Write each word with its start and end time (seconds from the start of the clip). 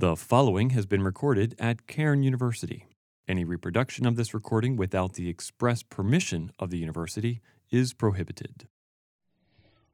The 0.00 0.16
following 0.16 0.70
has 0.70 0.86
been 0.86 1.02
recorded 1.02 1.54
at 1.58 1.86
Cairn 1.86 2.22
University. 2.22 2.86
Any 3.28 3.44
reproduction 3.44 4.06
of 4.06 4.16
this 4.16 4.32
recording 4.32 4.76
without 4.76 5.12
the 5.12 5.28
express 5.28 5.82
permission 5.82 6.52
of 6.58 6.70
the 6.70 6.78
university 6.78 7.42
is 7.70 7.92
prohibited. 7.92 8.66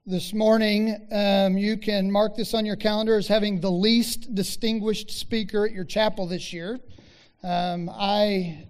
This 0.06 0.32
morning, 0.32 1.08
um, 1.10 1.58
you 1.58 1.76
can 1.76 2.08
mark 2.08 2.36
this 2.36 2.54
on 2.54 2.64
your 2.64 2.76
calendar 2.76 3.16
as 3.16 3.26
having 3.26 3.58
the 3.58 3.72
least 3.72 4.32
distinguished 4.32 5.10
speaker 5.10 5.66
at 5.66 5.72
your 5.72 5.82
chapel 5.82 6.28
this 6.28 6.52
year. 6.52 6.78
Um, 7.42 7.90
I 7.92 8.64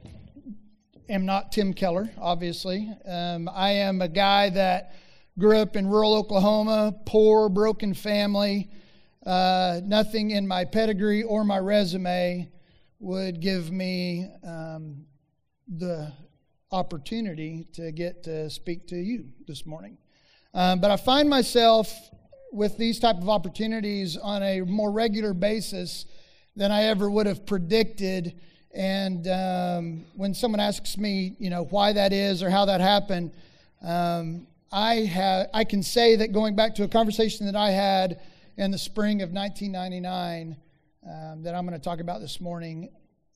am 1.11 1.27
not 1.27 1.53
Tim 1.53 1.75
Keller, 1.75 2.11
obviously. 2.16 2.91
Um, 3.05 3.50
I 3.53 3.73
am 3.73 4.00
a 4.00 4.09
guy 4.09 4.48
that 4.48 4.95
grew 5.39 5.59
up 5.59 5.77
in 5.77 5.87
rural 5.87 6.14
Oklahoma, 6.14 6.95
poor, 7.05 7.50
broken 7.50 7.93
family. 7.93 8.71
Uh, 9.27 9.81
nothing 9.85 10.31
in 10.31 10.47
my 10.47 10.65
pedigree 10.65 11.25
or 11.25 11.43
my 11.43 11.59
resume 11.59 12.49
would 13.01 13.41
give 13.41 13.73
me 13.73 14.30
um, 14.47 15.05
the 15.67 16.12
opportunity 16.71 17.67
to 17.73 17.91
get 17.91 18.23
to 18.23 18.48
speak 18.48 18.87
to 18.87 18.97
you 18.97 19.25
this 19.48 19.67
morning. 19.67 19.98
Um, 20.55 20.81
but 20.81 20.93
I 20.93 20.97
find 20.97 21.29
myself 21.29 21.93
with 22.53 22.79
these 22.79 23.01
type 23.01 23.17
of 23.17 23.29
opportunities 23.29 24.17
on 24.17 24.45
a 24.45 24.61
more 24.61 24.93
regular 24.93 25.34
basis 25.34 26.06
than 26.55 26.70
I 26.70 26.84
ever 26.84 27.11
would 27.11 27.27
have 27.27 27.45
predicted. 27.47 28.41
And 28.73 29.27
um, 29.27 30.05
when 30.15 30.34
someone 30.34 30.61
asks 30.61 30.97
me, 30.97 31.34
you 31.41 31.51
know, 31.51 31.65
why 31.65 31.93
that 31.93 32.12
is 32.12 32.45
or 32.45 32.51
how 32.51 32.65
that 32.67 32.81
happened, 32.81 33.33
um, 33.83 34.47
I 34.70 34.95
have 34.97 35.48
I 35.53 35.65
can 35.65 35.83
say 35.83 36.17
that 36.17 36.33
going 36.33 36.55
back 36.55 36.77
to 36.77 36.84
a 36.84 36.89
conversation 36.89 37.47
that 37.47 37.56
I 37.56 37.70
had 37.70 38.20
in 38.56 38.70
the 38.70 38.78
spring 38.78 39.20
of 39.20 39.33
1999 39.33 40.56
um, 41.06 41.42
that 41.42 41.55
I'm 41.55 41.66
going 41.66 41.78
to 41.78 41.84
talk 41.84 42.01
about 42.01 42.20
this 42.20 42.41
morning, 42.41 42.88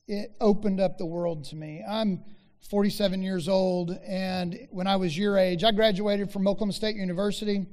it 0.08 0.32
opened 0.40 0.80
up 0.80 0.96
the 0.96 1.06
world 1.06 1.44
to 1.46 1.56
me. 1.56 1.84
I'm 1.86 2.24
47 2.70 3.22
years 3.22 3.48
old, 3.48 3.90
and 4.06 4.66
when 4.70 4.86
I 4.86 4.96
was 4.96 5.16
your 5.16 5.36
age, 5.36 5.62
I 5.62 5.72
graduated 5.72 6.30
from 6.30 6.48
Oklahoma 6.48 6.72
State 6.72 6.96
University. 6.96 7.66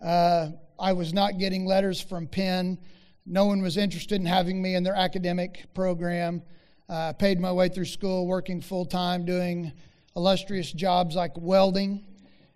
Uh, 0.00 0.50
I 0.78 0.92
was 0.92 1.12
not 1.12 1.38
getting 1.38 1.66
letters 1.66 2.00
from 2.00 2.28
Penn. 2.28 2.78
No 3.26 3.46
one 3.46 3.60
was 3.60 3.76
interested 3.76 4.20
in 4.20 4.26
having 4.26 4.62
me 4.62 4.74
in 4.74 4.84
their 4.84 4.96
academic 4.96 5.74
program. 5.74 6.42
Uh, 6.88 7.08
I 7.08 7.12
paid 7.12 7.40
my 7.40 7.52
way 7.52 7.68
through 7.68 7.86
school, 7.86 8.26
working 8.26 8.60
full 8.60 8.84
time, 8.84 9.24
doing 9.24 9.72
illustrious 10.14 10.70
jobs 10.72 11.16
like 11.16 11.32
welding 11.36 12.04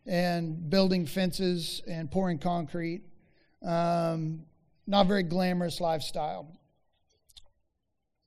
and 0.07 0.71
building 0.71 1.05
fences 1.05 1.83
and 1.89 2.11
pouring 2.11 2.39
concrete. 2.39 3.03
Um, 3.67 4.45
not 4.87 5.09
very 5.09 5.25
glamorous 5.25 5.81
lifestyle. 5.81 6.47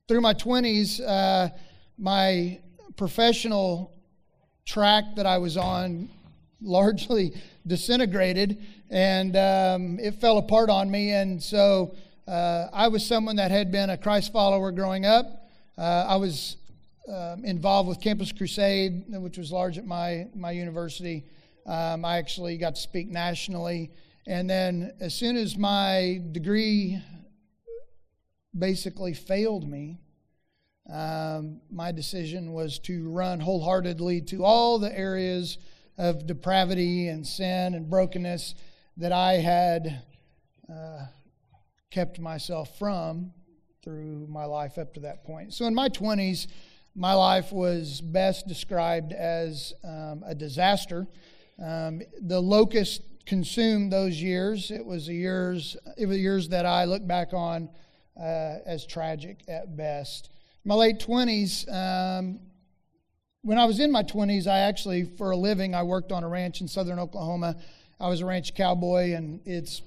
Through 0.06 0.20
my 0.20 0.34
20s, 0.34 1.00
uh, 1.00 1.48
my 1.96 2.60
professional 2.96 3.90
track 4.66 5.04
that 5.16 5.24
I 5.24 5.38
was 5.38 5.56
on 5.56 6.10
largely 6.60 7.32
disintegrated 7.66 8.62
and 8.90 9.34
um, 9.34 9.98
it 9.98 10.16
fell 10.20 10.36
apart 10.36 10.68
on 10.68 10.90
me. 10.90 11.12
And 11.12 11.42
so 11.42 11.94
uh, 12.28 12.66
I 12.70 12.88
was 12.88 13.06
someone 13.06 13.36
that 13.36 13.50
had 13.50 13.72
been 13.72 13.88
a 13.88 13.96
Christ 13.96 14.32
follower 14.32 14.70
growing 14.72 15.06
up. 15.06 15.48
Uh, 15.78 16.04
I 16.06 16.16
was 16.16 16.58
um, 17.08 17.46
involved 17.46 17.88
with 17.88 17.98
Campus 17.98 18.30
Crusade, 18.30 19.04
which 19.08 19.38
was 19.38 19.50
large 19.50 19.78
at 19.78 19.86
my, 19.86 20.26
my 20.34 20.50
university. 20.50 21.24
Um, 21.64 22.04
I 22.04 22.18
actually 22.18 22.58
got 22.58 22.74
to 22.74 22.80
speak 22.80 23.08
nationally 23.08 23.90
and 24.30 24.48
then, 24.48 24.92
as 25.00 25.12
soon 25.12 25.36
as 25.36 25.58
my 25.58 26.22
degree 26.30 27.02
basically 28.56 29.12
failed 29.12 29.68
me, 29.68 29.98
um, 30.88 31.60
my 31.68 31.90
decision 31.90 32.52
was 32.52 32.78
to 32.80 33.10
run 33.10 33.40
wholeheartedly 33.40 34.20
to 34.20 34.44
all 34.44 34.78
the 34.78 34.96
areas 34.96 35.58
of 35.98 36.28
depravity 36.28 37.08
and 37.08 37.26
sin 37.26 37.74
and 37.74 37.90
brokenness 37.90 38.54
that 38.98 39.10
I 39.10 39.32
had 39.32 40.00
uh, 40.72 41.06
kept 41.90 42.20
myself 42.20 42.78
from 42.78 43.32
through 43.82 44.28
my 44.28 44.44
life 44.44 44.78
up 44.78 44.94
to 44.94 45.00
that 45.00 45.24
point. 45.24 45.54
So, 45.54 45.64
in 45.64 45.74
my 45.74 45.88
20s, 45.88 46.46
my 46.94 47.14
life 47.14 47.50
was 47.50 48.00
best 48.00 48.46
described 48.46 49.12
as 49.12 49.72
um, 49.82 50.22
a 50.24 50.36
disaster. 50.36 51.08
Um, 51.60 52.02
the 52.22 52.40
locust 52.40 53.02
consumed 53.26 53.92
those 53.92 54.20
years. 54.20 54.70
It 54.70 54.84
was 54.84 55.06
the 55.06 55.14
years, 55.14 55.76
it 55.96 56.06
was 56.06 56.18
years 56.18 56.48
that 56.48 56.66
I 56.66 56.84
look 56.84 57.06
back 57.06 57.32
on 57.32 57.68
uh, 58.18 58.58
as 58.66 58.86
tragic 58.86 59.42
at 59.48 59.76
best. 59.76 60.30
My 60.64 60.74
late 60.74 60.98
20s, 60.98 61.72
um, 61.72 62.40
when 63.42 63.58
I 63.58 63.64
was 63.64 63.80
in 63.80 63.90
my 63.90 64.02
20s, 64.02 64.46
I 64.46 64.60
actually, 64.60 65.04
for 65.04 65.30
a 65.30 65.36
living, 65.36 65.74
I 65.74 65.82
worked 65.82 66.12
on 66.12 66.24
a 66.24 66.28
ranch 66.28 66.60
in 66.60 66.68
southern 66.68 66.98
Oklahoma. 66.98 67.56
I 67.98 68.08
was 68.08 68.20
a 68.20 68.26
ranch 68.26 68.54
cowboy, 68.54 69.14
and 69.14 69.40
it's 69.46 69.82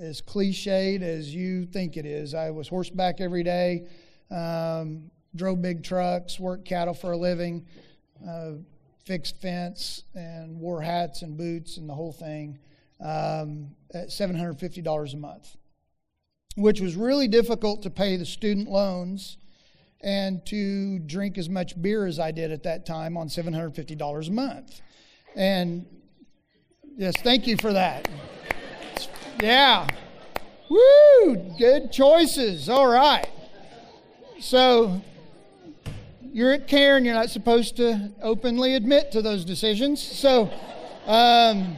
as 0.00 0.20
cliched 0.20 1.02
as 1.02 1.34
you 1.34 1.66
think 1.66 1.96
it 1.96 2.06
is. 2.06 2.34
I 2.34 2.50
was 2.50 2.68
horseback 2.68 3.20
every 3.20 3.42
day, 3.42 3.88
um, 4.30 5.10
drove 5.34 5.62
big 5.62 5.82
trucks, 5.82 6.38
worked 6.38 6.64
cattle 6.64 6.94
for 6.94 7.12
a 7.12 7.16
living, 7.16 7.66
uh, 8.28 8.52
fixed 9.04 9.40
fence, 9.40 10.04
and 10.14 10.60
wore 10.60 10.80
hats 10.80 11.22
and 11.22 11.36
boots 11.36 11.76
and 11.78 11.88
the 11.88 11.94
whole 11.94 12.12
thing 12.12 12.58
um, 13.02 13.74
at 13.92 14.08
$750 14.08 15.12
a 15.12 15.16
month, 15.16 15.56
which 16.56 16.80
was 16.80 16.96
really 16.96 17.28
difficult 17.28 17.82
to 17.82 17.90
pay 17.90 18.16
the 18.16 18.26
student 18.26 18.68
loans 18.68 19.38
and 20.00 20.44
to 20.46 20.98
drink 21.00 21.38
as 21.38 21.48
much 21.48 21.80
beer 21.80 22.06
as 22.06 22.18
I 22.18 22.30
did 22.30 22.50
at 22.50 22.62
that 22.64 22.86
time 22.86 23.16
on 23.16 23.28
$750 23.28 24.28
a 24.28 24.32
month. 24.32 24.80
And 25.36 25.86
yes, 26.96 27.14
thank 27.22 27.46
you 27.46 27.56
for 27.56 27.72
that. 27.72 28.08
Yeah. 29.40 29.86
Woo! 30.68 31.54
Good 31.58 31.92
choices. 31.92 32.68
All 32.68 32.86
right. 32.86 33.28
So 34.40 35.00
you're 36.32 36.52
at 36.52 36.66
Cairn, 36.66 37.04
you're 37.04 37.14
not 37.14 37.30
supposed 37.30 37.76
to 37.76 38.10
openly 38.22 38.74
admit 38.74 39.12
to 39.12 39.22
those 39.22 39.44
decisions. 39.44 40.02
So, 40.02 40.50
um, 41.06 41.76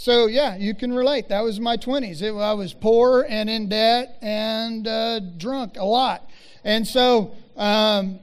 So, 0.00 0.28
yeah, 0.28 0.56
you 0.56 0.74
can 0.74 0.94
relate. 0.94 1.28
That 1.28 1.42
was 1.42 1.60
my 1.60 1.76
20s. 1.76 2.22
It, 2.22 2.32
I 2.32 2.54
was 2.54 2.72
poor 2.72 3.26
and 3.28 3.50
in 3.50 3.68
debt 3.68 4.16
and 4.22 4.88
uh, 4.88 5.20
drunk 5.36 5.76
a 5.76 5.84
lot. 5.84 6.30
And 6.64 6.88
so, 6.88 7.34
um, 7.54 8.18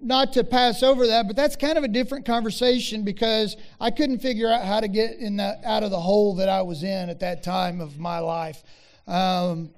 not 0.00 0.32
to 0.32 0.42
pass 0.42 0.82
over 0.82 1.06
that, 1.08 1.26
but 1.26 1.36
that's 1.36 1.54
kind 1.54 1.76
of 1.76 1.84
a 1.84 1.88
different 1.88 2.24
conversation 2.24 3.02
because 3.02 3.58
I 3.78 3.90
couldn't 3.90 4.20
figure 4.20 4.48
out 4.48 4.64
how 4.64 4.80
to 4.80 4.88
get 4.88 5.18
in 5.18 5.36
the, 5.36 5.60
out 5.68 5.82
of 5.82 5.90
the 5.90 6.00
hole 6.00 6.34
that 6.36 6.48
I 6.48 6.62
was 6.62 6.82
in 6.82 7.10
at 7.10 7.20
that 7.20 7.42
time 7.42 7.82
of 7.82 7.98
my 7.98 8.20
life. 8.20 8.62
Um, 9.06 9.68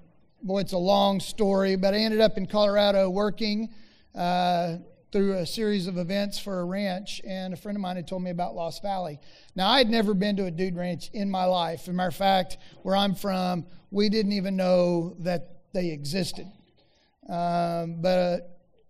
boy, 0.44 0.60
it's 0.60 0.72
a 0.72 0.78
long 0.78 1.18
story, 1.18 1.74
but 1.74 1.94
I 1.94 1.96
ended 1.96 2.20
up 2.20 2.38
in 2.38 2.46
Colorado 2.46 3.10
working. 3.10 3.70
Uh, 4.14 4.76
through 5.12 5.34
a 5.34 5.46
series 5.46 5.86
of 5.86 5.98
events 5.98 6.38
for 6.38 6.60
a 6.60 6.64
ranch, 6.64 7.20
and 7.26 7.52
a 7.52 7.56
friend 7.56 7.76
of 7.76 7.82
mine 7.82 7.96
had 7.96 8.06
told 8.06 8.22
me 8.22 8.30
about 8.30 8.54
Lost 8.54 8.82
Valley. 8.82 9.18
Now, 9.56 9.68
I 9.68 9.78
had 9.78 9.90
never 9.90 10.14
been 10.14 10.36
to 10.36 10.44
a 10.44 10.50
dude 10.50 10.76
ranch 10.76 11.10
in 11.12 11.30
my 11.30 11.44
life. 11.44 11.80
As 11.82 11.88
a 11.88 11.92
matter 11.92 12.08
of 12.08 12.16
fact, 12.16 12.58
where 12.82 12.94
I'm 12.94 13.14
from, 13.14 13.66
we 13.90 14.08
didn't 14.08 14.32
even 14.32 14.56
know 14.56 15.16
that 15.20 15.62
they 15.72 15.90
existed. 15.90 16.46
Um, 17.28 18.00
but 18.00 18.18
uh, 18.18 18.38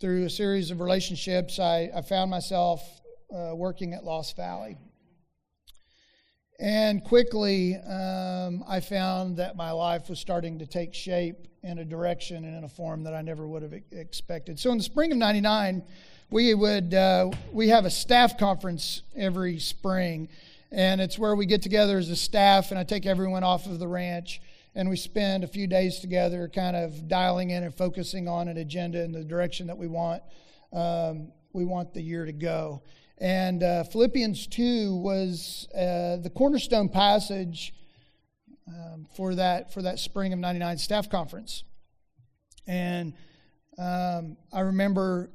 through 0.01 0.27
a 0.27 0.31
series 0.31 0.71
of 0.71 0.81
relationships, 0.81 1.59
I, 1.59 1.91
I 1.95 2.03
found 2.03 2.31
myself 2.31 2.83
uh, 3.35 3.55
working 3.55 3.95
at 3.95 4.05
Lost 4.05 4.37
Valley. 4.37 4.77
And 6.61 7.03
quickly, 7.03 7.77
um, 7.77 8.63
I 8.69 8.81
found 8.81 9.39
that 9.39 9.57
my 9.57 9.71
life 9.71 10.11
was 10.11 10.21
starting 10.21 10.59
to 10.59 10.67
take 10.67 10.93
shape 10.93 11.49
in 11.63 11.79
a 11.79 11.85
direction 11.87 12.45
and 12.45 12.55
in 12.55 12.65
a 12.65 12.69
form 12.69 13.03
that 13.05 13.15
I 13.15 13.23
never 13.23 13.47
would 13.47 13.63
have 13.63 13.73
expected. 13.93 14.59
So 14.59 14.71
in 14.71 14.77
the 14.77 14.85
spring 14.85 15.11
of 15.11 15.17
99, 15.17 15.83
we 16.31 16.53
would 16.53 16.93
uh, 16.93 17.31
we 17.51 17.69
have 17.69 17.87
a 17.87 17.91
staff 17.91 18.37
conference 18.39 19.03
every 19.17 19.59
spring 19.59 20.29
and 20.71 21.01
it's 21.01 21.19
where 21.19 21.35
we 21.35 21.47
get 21.47 21.63
together 21.63 21.99
as 21.99 22.09
a 22.09 22.17
staff 22.17 22.71
and 22.71 22.79
i 22.79 22.85
take 22.85 23.05
everyone 23.05 23.43
off 23.43 23.67
of 23.67 23.81
the 23.81 23.89
ranch 23.89 24.41
and 24.77 24.89
we 24.89 24.97
spend 24.97 25.43
a 25.43 25.49
few 25.49 25.67
days 25.67 25.99
together 25.99 26.49
kind 26.49 26.77
of 26.77 27.09
dialing 27.09 27.51
in 27.51 27.65
and 27.65 27.75
focusing 27.75 28.29
on 28.29 28.47
an 28.47 28.59
agenda 28.59 29.03
in 29.03 29.11
the 29.11 29.25
direction 29.25 29.67
that 29.67 29.77
we 29.77 29.89
want 29.89 30.23
um, 30.73 31.33
we 31.53 31.65
want 31.65 31.93
the 31.93 32.01
year 32.01 32.25
to 32.25 32.33
go 32.33 32.81
and 33.21 33.63
uh, 33.63 33.85
philippians 33.85 34.47
2 34.47 34.97
was 34.97 35.69
uh, 35.75 36.17
the 36.17 36.31
cornerstone 36.35 36.89
passage 36.89 37.75
um, 38.69 39.07
for 39.17 39.35
that 39.35 39.73
for 39.73 39.83
that 39.83 39.99
spring 39.99 40.33
of 40.33 40.39
99 40.39 40.79
staff 40.79 41.11
conference 41.11 41.65
and 42.67 43.15
um, 43.79 44.37
i 44.53 44.61
remember 44.61 45.31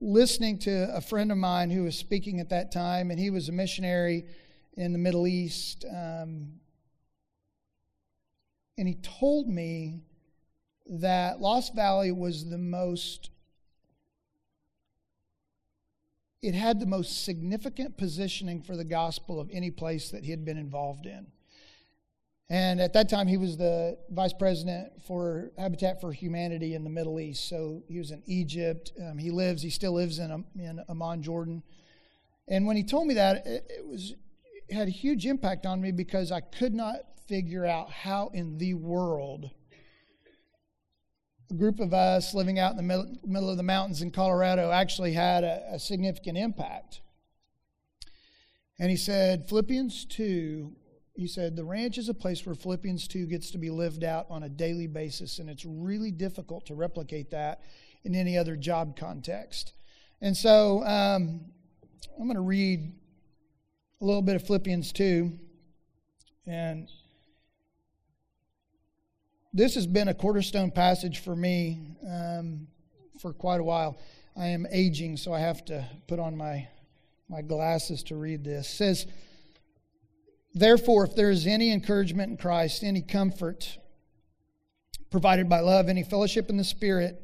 listening 0.00 0.58
to 0.58 0.94
a 0.94 1.00
friend 1.00 1.30
of 1.30 1.38
mine 1.38 1.70
who 1.70 1.84
was 1.84 1.96
speaking 1.96 2.40
at 2.40 2.48
that 2.48 2.72
time, 2.72 3.10
and 3.10 3.20
he 3.20 3.30
was 3.30 3.48
a 3.48 3.52
missionary 3.52 4.24
in 4.76 4.92
the 4.92 4.98
Middle 4.98 5.26
East. 5.26 5.84
Um, 5.90 6.54
and 8.78 8.88
he 8.88 8.94
told 8.94 9.46
me 9.46 10.00
that 10.86 11.40
Lost 11.40 11.74
Valley 11.74 12.12
was 12.12 12.48
the 12.48 12.58
most 12.58 13.30
it 16.42 16.54
had 16.54 16.80
the 16.80 16.86
most 16.86 17.24
significant 17.24 17.96
positioning 17.98 18.62
for 18.62 18.76
the 18.76 18.84
gospel 18.84 19.40
of 19.40 19.50
any 19.52 19.70
place 19.70 20.10
that 20.10 20.24
he 20.24 20.30
had 20.30 20.44
been 20.44 20.56
involved 20.56 21.06
in. 21.06 21.26
And 22.48 22.80
at 22.80 22.94
that 22.94 23.08
time, 23.08 23.28
he 23.28 23.36
was 23.36 23.56
the 23.56 23.96
vice 24.10 24.32
president 24.32 24.90
for 25.06 25.52
Habitat 25.56 26.00
for 26.00 26.12
Humanity 26.12 26.74
in 26.74 26.82
the 26.82 26.90
Middle 26.90 27.20
East. 27.20 27.48
So 27.48 27.84
he 27.88 27.98
was 27.98 28.10
in 28.10 28.22
Egypt. 28.26 28.92
Um, 29.00 29.18
he 29.18 29.30
lives, 29.30 29.62
he 29.62 29.70
still 29.70 29.92
lives 29.92 30.18
in, 30.18 30.44
in 30.58 30.82
Amman, 30.88 31.22
Jordan. 31.22 31.62
And 32.48 32.66
when 32.66 32.76
he 32.76 32.82
told 32.82 33.06
me 33.06 33.14
that, 33.14 33.46
it, 33.46 33.66
it 33.70 33.86
was 33.86 34.14
it 34.68 34.74
had 34.74 34.88
a 34.88 34.92
huge 34.92 35.26
impact 35.26 35.66
on 35.66 35.80
me 35.80 35.92
because 35.92 36.32
I 36.32 36.40
could 36.40 36.74
not 36.74 36.96
figure 37.28 37.64
out 37.64 37.90
how 37.90 38.30
in 38.34 38.58
the 38.58 38.74
world 38.74 39.50
a 41.50 41.54
group 41.54 41.80
of 41.80 41.92
us 41.92 42.34
living 42.34 42.58
out 42.58 42.70
in 42.70 42.76
the 42.76 42.82
middle, 42.82 43.16
middle 43.24 43.50
of 43.50 43.56
the 43.56 43.62
mountains 43.62 44.02
in 44.02 44.10
Colorado 44.10 44.70
actually 44.70 45.12
had 45.12 45.44
a, 45.44 45.62
a 45.72 45.78
significant 45.78 46.38
impact. 46.38 47.00
And 48.78 48.90
he 48.90 48.96
said, 48.96 49.48
Philippians 49.48 50.06
2, 50.06 50.72
he 51.14 51.26
said, 51.26 51.56
the 51.56 51.64
ranch 51.64 51.98
is 51.98 52.08
a 52.08 52.14
place 52.14 52.44
where 52.46 52.54
Philippians 52.54 53.08
2 53.08 53.26
gets 53.26 53.50
to 53.50 53.58
be 53.58 53.70
lived 53.70 54.04
out 54.04 54.26
on 54.30 54.44
a 54.44 54.48
daily 54.48 54.86
basis, 54.86 55.38
and 55.38 55.50
it's 55.50 55.66
really 55.66 56.10
difficult 56.10 56.66
to 56.66 56.74
replicate 56.74 57.30
that 57.30 57.60
in 58.04 58.14
any 58.14 58.38
other 58.38 58.56
job 58.56 58.96
context. 58.96 59.74
And 60.22 60.36
so 60.36 60.82
um, 60.84 61.40
I'm 62.18 62.24
going 62.24 62.36
to 62.36 62.40
read 62.40 62.92
a 64.00 64.04
little 64.04 64.22
bit 64.22 64.36
of 64.36 64.46
Philippians 64.46 64.92
2. 64.92 65.38
And 66.46 66.88
this 69.52 69.74
has 69.74 69.86
been 69.86 70.08
a 70.08 70.14
cornerstone 70.14 70.70
passage 70.70 71.18
for 71.18 71.34
me 71.34 71.80
um, 72.08 72.66
for 73.18 73.32
quite 73.32 73.60
a 73.60 73.64
while. 73.64 73.98
I 74.36 74.46
am 74.46 74.66
aging, 74.70 75.16
so 75.16 75.32
I 75.32 75.40
have 75.40 75.64
to 75.66 75.84
put 76.06 76.18
on 76.18 76.36
my, 76.36 76.68
my 77.28 77.42
glasses 77.42 78.02
to 78.04 78.16
read 78.16 78.44
this. 78.44 78.70
It 78.70 78.76
says, 78.76 79.06
Therefore, 80.54 81.04
if 81.04 81.14
there 81.14 81.30
is 81.30 81.46
any 81.46 81.72
encouragement 81.72 82.30
in 82.30 82.36
Christ, 82.36 82.82
any 82.82 83.02
comfort 83.02 83.78
provided 85.10 85.48
by 85.48 85.60
love, 85.60 85.88
any 85.88 86.02
fellowship 86.02 86.50
in 86.50 86.56
the 86.56 86.64
Spirit, 86.64 87.22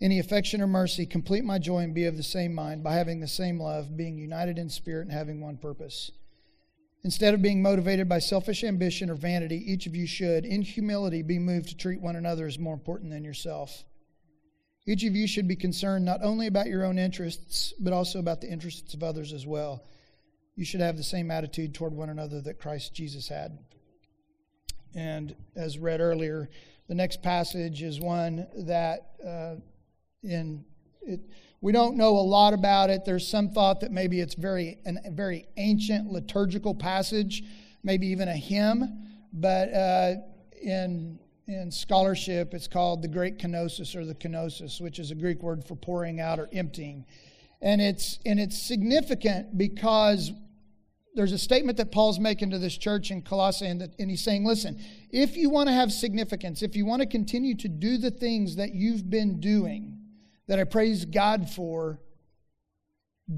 any 0.00 0.18
affection 0.18 0.60
or 0.60 0.66
mercy, 0.66 1.06
complete 1.06 1.44
my 1.44 1.58
joy 1.58 1.80
and 1.80 1.94
be 1.94 2.04
of 2.04 2.16
the 2.16 2.22
same 2.22 2.54
mind 2.54 2.82
by 2.82 2.94
having 2.94 3.20
the 3.20 3.28
same 3.28 3.60
love, 3.60 3.96
being 3.96 4.18
united 4.18 4.58
in 4.58 4.68
spirit 4.68 5.02
and 5.02 5.12
having 5.12 5.40
one 5.40 5.56
purpose. 5.56 6.10
Instead 7.04 7.34
of 7.34 7.42
being 7.42 7.60
motivated 7.60 8.08
by 8.08 8.18
selfish 8.18 8.64
ambition 8.64 9.10
or 9.10 9.14
vanity, 9.14 9.62
each 9.70 9.86
of 9.86 9.94
you 9.94 10.06
should, 10.06 10.46
in 10.46 10.62
humility, 10.62 11.22
be 11.22 11.38
moved 11.38 11.68
to 11.68 11.76
treat 11.76 12.00
one 12.00 12.16
another 12.16 12.46
as 12.46 12.58
more 12.58 12.72
important 12.72 13.10
than 13.10 13.22
yourself. 13.22 13.84
Each 14.86 15.04
of 15.04 15.14
you 15.14 15.26
should 15.26 15.46
be 15.46 15.56
concerned 15.56 16.04
not 16.06 16.22
only 16.22 16.46
about 16.46 16.66
your 16.66 16.84
own 16.84 16.98
interests, 16.98 17.74
but 17.78 17.92
also 17.92 18.18
about 18.18 18.40
the 18.40 18.50
interests 18.50 18.94
of 18.94 19.02
others 19.02 19.34
as 19.34 19.46
well. 19.46 19.84
You 20.56 20.64
should 20.64 20.80
have 20.80 20.96
the 20.96 21.02
same 21.02 21.30
attitude 21.30 21.74
toward 21.74 21.92
one 21.92 22.08
another 22.08 22.40
that 22.42 22.58
Christ 22.58 22.94
Jesus 22.94 23.28
had. 23.28 23.58
And 24.94 25.34
as 25.56 25.78
read 25.78 26.00
earlier, 26.00 26.48
the 26.88 26.94
next 26.94 27.22
passage 27.22 27.82
is 27.82 28.00
one 28.00 28.46
that 28.66 29.10
uh, 29.26 29.56
in 30.22 30.64
it, 31.02 31.20
we 31.64 31.72
don't 31.72 31.96
know 31.96 32.10
a 32.10 32.20
lot 32.20 32.52
about 32.52 32.90
it. 32.90 33.06
There's 33.06 33.26
some 33.26 33.48
thought 33.48 33.80
that 33.80 33.90
maybe 33.90 34.20
it's 34.20 34.34
very 34.34 34.76
a 34.84 35.10
very 35.10 35.46
ancient 35.56 36.12
liturgical 36.12 36.74
passage, 36.74 37.42
maybe 37.82 38.06
even 38.08 38.28
a 38.28 38.36
hymn. 38.36 39.08
But 39.32 39.72
uh, 39.72 40.14
in 40.60 41.18
in 41.48 41.70
scholarship, 41.70 42.52
it's 42.52 42.68
called 42.68 43.00
the 43.00 43.08
Great 43.08 43.38
Kenosis 43.38 43.96
or 43.96 44.04
the 44.04 44.14
Kenosis, 44.14 44.78
which 44.78 44.98
is 44.98 45.10
a 45.10 45.14
Greek 45.14 45.42
word 45.42 45.64
for 45.64 45.74
pouring 45.74 46.20
out 46.20 46.38
or 46.38 46.50
emptying. 46.52 47.06
And 47.62 47.80
it's 47.80 48.18
and 48.26 48.38
it's 48.38 48.60
significant 48.60 49.56
because 49.56 50.32
there's 51.14 51.32
a 51.32 51.38
statement 51.38 51.78
that 51.78 51.90
Paul's 51.90 52.18
making 52.18 52.50
to 52.50 52.58
this 52.58 52.76
church 52.76 53.10
in 53.10 53.22
Colossae, 53.22 53.68
and, 53.68 53.88
and 53.98 54.10
he's 54.10 54.22
saying, 54.22 54.44
listen, 54.44 54.78
if 55.10 55.34
you 55.34 55.48
want 55.48 55.70
to 55.70 55.72
have 55.72 55.90
significance, 55.92 56.60
if 56.60 56.76
you 56.76 56.84
want 56.84 57.00
to 57.00 57.08
continue 57.08 57.54
to 57.54 57.68
do 57.68 57.96
the 57.96 58.10
things 58.10 58.56
that 58.56 58.74
you've 58.74 59.08
been 59.08 59.40
doing, 59.40 60.03
that 60.46 60.58
I 60.58 60.64
praise 60.64 61.04
God 61.04 61.50
for 61.50 61.98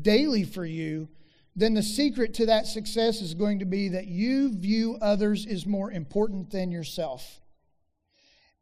daily 0.02 0.44
for 0.44 0.64
you, 0.64 1.08
then 1.54 1.74
the 1.74 1.82
secret 1.82 2.34
to 2.34 2.46
that 2.46 2.66
success 2.66 3.20
is 3.22 3.34
going 3.34 3.60
to 3.60 3.64
be 3.64 3.88
that 3.88 4.06
you 4.06 4.52
view 4.52 4.98
others 5.00 5.46
as 5.46 5.64
more 5.64 5.90
important 5.90 6.50
than 6.50 6.70
yourself. 6.70 7.40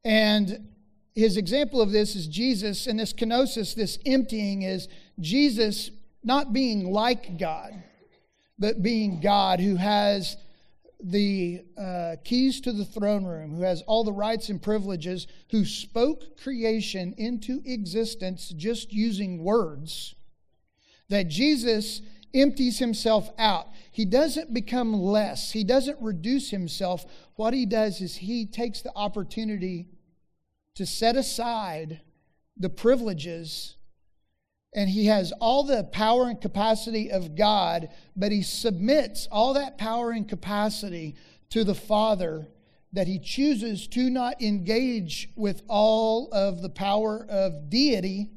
And 0.04 0.68
his 1.14 1.36
example 1.36 1.80
of 1.80 1.90
this 1.90 2.14
is 2.14 2.26
Jesus, 2.26 2.86
and 2.86 2.98
this 2.98 3.12
kenosis, 3.12 3.74
this 3.74 3.98
emptying, 4.04 4.62
is 4.62 4.88
Jesus 5.18 5.90
not 6.22 6.52
being 6.52 6.90
like 6.92 7.38
God, 7.38 7.82
but 8.58 8.82
being 8.82 9.20
God 9.20 9.60
who 9.60 9.76
has 9.76 10.36
the 11.04 11.62
uh, 11.78 12.16
keys 12.24 12.62
to 12.62 12.72
the 12.72 12.84
throne 12.84 13.24
room, 13.24 13.54
who 13.54 13.62
has 13.62 13.82
all 13.82 14.04
the 14.04 14.12
rights 14.12 14.48
and 14.48 14.60
privileges, 14.60 15.26
who 15.50 15.64
spoke 15.64 16.38
creation 16.38 17.14
into 17.18 17.60
existence 17.66 18.48
just 18.56 18.90
using 18.92 19.44
words, 19.44 20.14
that 21.10 21.28
Jesus 21.28 22.00
empties 22.32 22.78
himself 22.78 23.28
out. 23.38 23.68
He 23.92 24.06
doesn't 24.06 24.54
become 24.54 24.94
less, 24.94 25.52
he 25.52 25.62
doesn't 25.62 26.00
reduce 26.00 26.50
himself. 26.50 27.04
What 27.36 27.52
he 27.52 27.66
does 27.66 28.00
is 28.00 28.16
he 28.16 28.46
takes 28.46 28.80
the 28.80 28.92
opportunity 28.96 29.88
to 30.74 30.86
set 30.86 31.16
aside 31.16 32.00
the 32.56 32.70
privileges 32.70 33.76
and 34.74 34.90
he 34.90 35.06
has 35.06 35.32
all 35.40 35.62
the 35.62 35.84
power 35.84 36.24
and 36.24 36.40
capacity 36.40 37.10
of 37.10 37.36
God, 37.36 37.88
but 38.16 38.32
he 38.32 38.42
submits 38.42 39.28
all 39.30 39.54
that 39.54 39.78
power 39.78 40.10
and 40.10 40.28
capacity 40.28 41.14
to 41.50 41.64
the 41.64 41.74
Father 41.74 42.48
that 42.92 43.06
he 43.08 43.18
chooses 43.18 43.88
to 43.88 44.08
not 44.08 44.40
engage 44.40 45.28
with 45.36 45.62
all 45.68 46.28
of 46.32 46.62
the 46.62 46.68
power 46.68 47.26
of 47.28 47.68
deity 47.68 48.30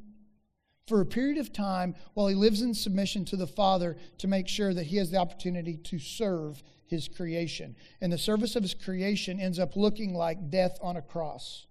for 0.87 1.01
a 1.01 1.05
period 1.05 1.37
of 1.37 1.53
time 1.53 1.95
while 2.13 2.27
he 2.27 2.35
lives 2.35 2.61
in 2.61 2.73
submission 2.73 3.25
to 3.25 3.35
the 3.35 3.45
Father 3.45 3.97
to 4.17 4.27
make 4.27 4.47
sure 4.47 4.73
that 4.73 4.85
he 4.85 4.97
has 4.97 5.11
the 5.11 5.17
opportunity 5.17 5.77
to 5.77 5.99
serve 5.99 6.63
his 6.87 7.07
creation. 7.07 7.75
And 8.01 8.11
the 8.11 8.17
service 8.17 8.55
of 8.55 8.63
his 8.63 8.73
creation 8.73 9.39
ends 9.39 9.59
up 9.59 9.75
looking 9.75 10.13
like 10.13 10.49
death 10.49 10.77
on 10.81 10.97
a 10.97 11.01
cross. 11.01 11.66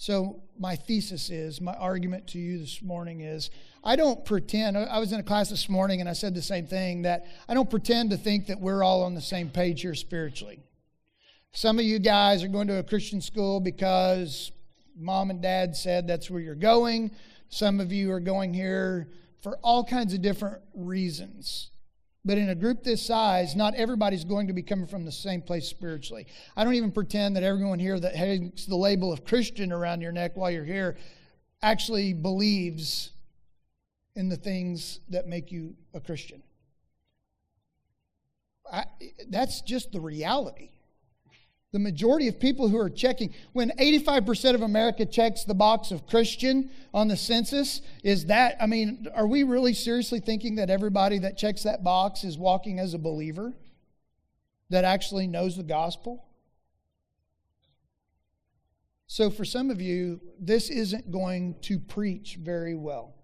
So, 0.00 0.40
my 0.58 0.76
thesis 0.76 1.28
is, 1.28 1.60
my 1.60 1.74
argument 1.74 2.26
to 2.28 2.38
you 2.38 2.58
this 2.58 2.80
morning 2.80 3.20
is 3.20 3.50
I 3.84 3.96
don't 3.96 4.24
pretend, 4.24 4.78
I 4.78 4.98
was 4.98 5.12
in 5.12 5.20
a 5.20 5.22
class 5.22 5.50
this 5.50 5.68
morning 5.68 6.00
and 6.00 6.08
I 6.08 6.14
said 6.14 6.34
the 6.34 6.40
same 6.40 6.66
thing 6.66 7.02
that 7.02 7.26
I 7.46 7.52
don't 7.52 7.68
pretend 7.68 8.08
to 8.08 8.16
think 8.16 8.46
that 8.46 8.58
we're 8.58 8.82
all 8.82 9.02
on 9.02 9.12
the 9.12 9.20
same 9.20 9.50
page 9.50 9.82
here 9.82 9.94
spiritually. 9.94 10.60
Some 11.52 11.78
of 11.78 11.84
you 11.84 11.98
guys 11.98 12.42
are 12.42 12.48
going 12.48 12.66
to 12.68 12.78
a 12.78 12.82
Christian 12.82 13.20
school 13.20 13.60
because 13.60 14.52
mom 14.96 15.28
and 15.28 15.42
dad 15.42 15.76
said 15.76 16.06
that's 16.06 16.30
where 16.30 16.40
you're 16.40 16.54
going. 16.54 17.10
Some 17.50 17.78
of 17.78 17.92
you 17.92 18.10
are 18.10 18.20
going 18.20 18.54
here 18.54 19.06
for 19.42 19.58
all 19.62 19.84
kinds 19.84 20.14
of 20.14 20.22
different 20.22 20.62
reasons. 20.74 21.72
But 22.24 22.36
in 22.36 22.50
a 22.50 22.54
group 22.54 22.82
this 22.82 23.04
size, 23.04 23.56
not 23.56 23.74
everybody's 23.74 24.24
going 24.24 24.48
to 24.48 24.52
be 24.52 24.62
coming 24.62 24.86
from 24.86 25.04
the 25.04 25.12
same 25.12 25.40
place 25.40 25.66
spiritually. 25.66 26.26
I 26.54 26.64
don't 26.64 26.74
even 26.74 26.92
pretend 26.92 27.36
that 27.36 27.42
everyone 27.42 27.78
here 27.78 27.98
that 27.98 28.14
has 28.14 28.66
the 28.66 28.76
label 28.76 29.12
of 29.12 29.24
Christian 29.24 29.72
around 29.72 30.02
your 30.02 30.12
neck 30.12 30.36
while 30.36 30.50
you're 30.50 30.64
here 30.64 30.98
actually 31.62 32.12
believes 32.12 33.10
in 34.14 34.28
the 34.28 34.36
things 34.36 35.00
that 35.08 35.26
make 35.26 35.50
you 35.50 35.76
a 35.94 36.00
Christian. 36.00 36.42
I, 38.70 38.84
that's 39.28 39.62
just 39.62 39.92
the 39.92 40.00
reality. 40.00 40.70
The 41.72 41.78
majority 41.78 42.26
of 42.26 42.40
people 42.40 42.68
who 42.68 42.78
are 42.78 42.90
checking, 42.90 43.32
when 43.52 43.70
85% 43.78 44.54
of 44.54 44.62
America 44.62 45.06
checks 45.06 45.44
the 45.44 45.54
box 45.54 45.92
of 45.92 46.06
Christian 46.06 46.70
on 46.92 47.06
the 47.06 47.16
census, 47.16 47.80
is 48.02 48.26
that, 48.26 48.56
I 48.60 48.66
mean, 48.66 49.06
are 49.14 49.26
we 49.26 49.44
really 49.44 49.72
seriously 49.72 50.18
thinking 50.18 50.56
that 50.56 50.68
everybody 50.68 51.18
that 51.20 51.38
checks 51.38 51.62
that 51.62 51.84
box 51.84 52.24
is 52.24 52.36
walking 52.36 52.80
as 52.80 52.92
a 52.92 52.98
believer 52.98 53.52
that 54.70 54.84
actually 54.84 55.28
knows 55.28 55.56
the 55.56 55.62
gospel? 55.62 56.26
So, 59.06 59.30
for 59.30 59.44
some 59.44 59.70
of 59.70 59.80
you, 59.80 60.20
this 60.38 60.70
isn't 60.70 61.10
going 61.10 61.56
to 61.62 61.78
preach 61.78 62.36
very 62.40 62.74
well. 62.74 63.14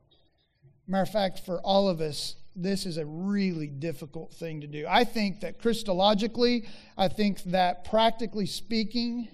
Matter 0.87 1.03
of 1.03 1.11
fact, 1.11 1.41
for 1.41 1.61
all 1.61 1.89
of 1.89 2.01
us, 2.01 2.37
this 2.57 2.87
is 2.87 2.97
a 2.97 3.05
really 3.05 3.67
difficult 3.69 4.33
thing 4.33 4.63
to 4.63 4.67
do. 4.67 4.87
I 4.89 5.05
think 5.05 5.41
that 5.41 5.61
Christologically, 5.61 6.67
I 6.97 7.09
think 7.09 7.43
that 7.45 7.85
practically 7.85 8.47
speaking, 8.47 9.29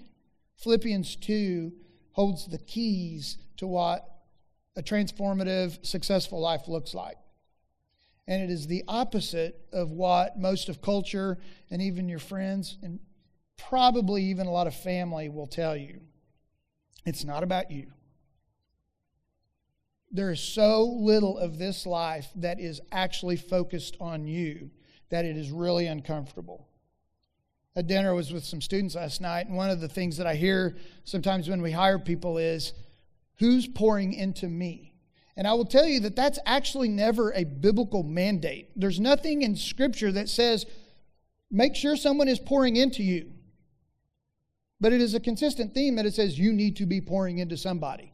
Philippians 0.57 1.15
2 1.15 1.71
holds 2.11 2.45
the 2.47 2.57
keys 2.57 3.37
to 3.57 3.67
what 3.67 4.07
a 4.75 4.83
transformative, 4.83 5.85
successful 5.85 6.39
life 6.39 6.67
looks 6.67 6.93
like. 6.93 7.17
And 8.27 8.41
it 8.41 8.49
is 8.49 8.67
the 8.67 8.83
opposite 8.87 9.59
of 9.71 9.91
what 9.91 10.37
most 10.37 10.69
of 10.69 10.81
culture 10.81 11.37
and 11.69 11.81
even 11.81 12.07
your 12.07 12.19
friends 12.19 12.77
and 12.81 12.99
probably 13.57 14.23
even 14.23 14.47
a 14.47 14.51
lot 14.51 14.67
of 14.67 14.75
family 14.75 15.29
will 15.29 15.47
tell 15.47 15.75
you 15.75 15.99
it's 17.05 17.23
not 17.23 17.43
about 17.43 17.69
you. 17.69 17.91
There 20.13 20.29
is 20.29 20.39
so 20.39 20.83
little 20.83 21.39
of 21.39 21.57
this 21.57 21.87
life 21.87 22.29
that 22.35 22.59
is 22.59 22.79
actually 22.91 23.35
focused 23.35 23.97
on 23.99 24.27
you 24.27 24.69
that 25.09 25.25
it 25.25 25.35
is 25.35 25.49
really 25.49 25.87
uncomfortable. 25.87 26.67
At 27.75 27.87
dinner, 27.87 28.13
was 28.13 28.31
with 28.31 28.45
some 28.45 28.61
students 28.61 28.93
last 28.93 29.21
night, 29.21 29.47
and 29.47 29.57
one 29.57 29.71
of 29.71 29.81
the 29.81 29.87
things 29.87 30.17
that 30.17 30.27
I 30.27 30.35
hear 30.35 30.77
sometimes 31.03 31.49
when 31.49 31.63
we 31.63 31.71
hire 31.71 31.97
people 31.97 32.37
is, 32.37 32.73
Who's 33.39 33.67
pouring 33.67 34.13
into 34.13 34.47
me? 34.47 34.93
And 35.35 35.47
I 35.47 35.53
will 35.53 35.65
tell 35.65 35.87
you 35.87 35.99
that 36.01 36.15
that's 36.15 36.37
actually 36.45 36.89
never 36.89 37.33
a 37.33 37.43
biblical 37.43 38.03
mandate. 38.03 38.69
There's 38.75 38.99
nothing 38.99 39.41
in 39.41 39.55
Scripture 39.55 40.11
that 40.11 40.29
says, 40.29 40.67
Make 41.49 41.75
sure 41.75 41.95
someone 41.95 42.27
is 42.27 42.39
pouring 42.39 42.75
into 42.75 43.01
you. 43.01 43.31
But 44.79 44.93
it 44.93 45.01
is 45.01 45.15
a 45.15 45.19
consistent 45.19 45.73
theme 45.73 45.95
that 45.95 46.05
it 46.05 46.13
says 46.13 46.37
you 46.37 46.53
need 46.53 46.75
to 46.75 46.85
be 46.85 47.01
pouring 47.01 47.39
into 47.39 47.57
somebody. 47.57 48.12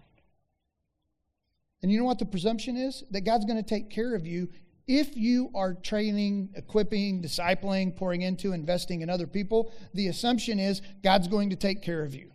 And 1.82 1.92
you 1.92 1.98
know 1.98 2.06
what 2.06 2.20
the 2.20 2.26
presumption 2.26 2.76
is? 2.76 3.04
That 3.12 3.22
God's 3.22 3.46
going 3.46 3.62
to 3.62 3.68
take 3.68 3.90
care 3.90 4.16
of 4.16 4.28
you 4.28 4.50
if 4.88 5.16
you 5.16 5.52
are 5.54 5.76
training, 5.76 6.50
equipping, 6.56 7.22
discipling, 7.22 7.96
pouring 7.96 8.24
into, 8.24 8.54
investing 8.54 9.02
in 9.02 9.10
other 9.10 9.28
people. 9.28 9.72
The 9.94 10.08
assumption 10.08 10.60
is 10.60 10.82
God's 11.04 11.28
going 11.28 11.52
to 11.52 11.56
take 11.56 11.84
care 11.84 12.04
of 12.04 12.16
you. 12.16 12.32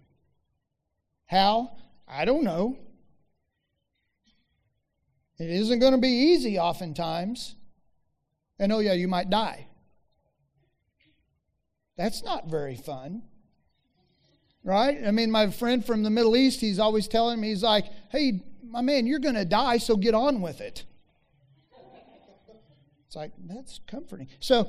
How? 1.26 1.76
I 2.06 2.24
don't 2.24 2.44
know. 2.44 2.78
It 5.38 5.50
isn't 5.50 5.80
going 5.80 5.92
to 5.92 5.98
be 5.98 6.08
easy 6.08 6.58
oftentimes. 6.58 7.56
And 8.58 8.72
oh, 8.72 8.78
yeah, 8.78 8.92
you 8.92 9.08
might 9.08 9.30
die. 9.30 9.66
That's 11.96 12.22
not 12.22 12.46
very 12.46 12.76
fun. 12.76 13.22
Right? 14.62 14.98
I 15.04 15.10
mean, 15.10 15.30
my 15.30 15.50
friend 15.50 15.84
from 15.84 16.04
the 16.04 16.10
Middle 16.10 16.36
East, 16.36 16.60
he's 16.60 16.78
always 16.78 17.08
telling 17.08 17.40
me, 17.40 17.48
he's 17.48 17.62
like, 17.62 17.86
hey, 18.10 18.42
my 18.74 18.80
man, 18.80 19.06
you're 19.06 19.20
going 19.20 19.36
to 19.36 19.44
die, 19.44 19.78
so 19.78 19.96
get 19.96 20.14
on 20.14 20.42
with 20.42 20.60
it. 20.60 20.84
It's 23.06 23.14
like, 23.14 23.30
that's 23.46 23.78
comforting. 23.86 24.26
So, 24.40 24.68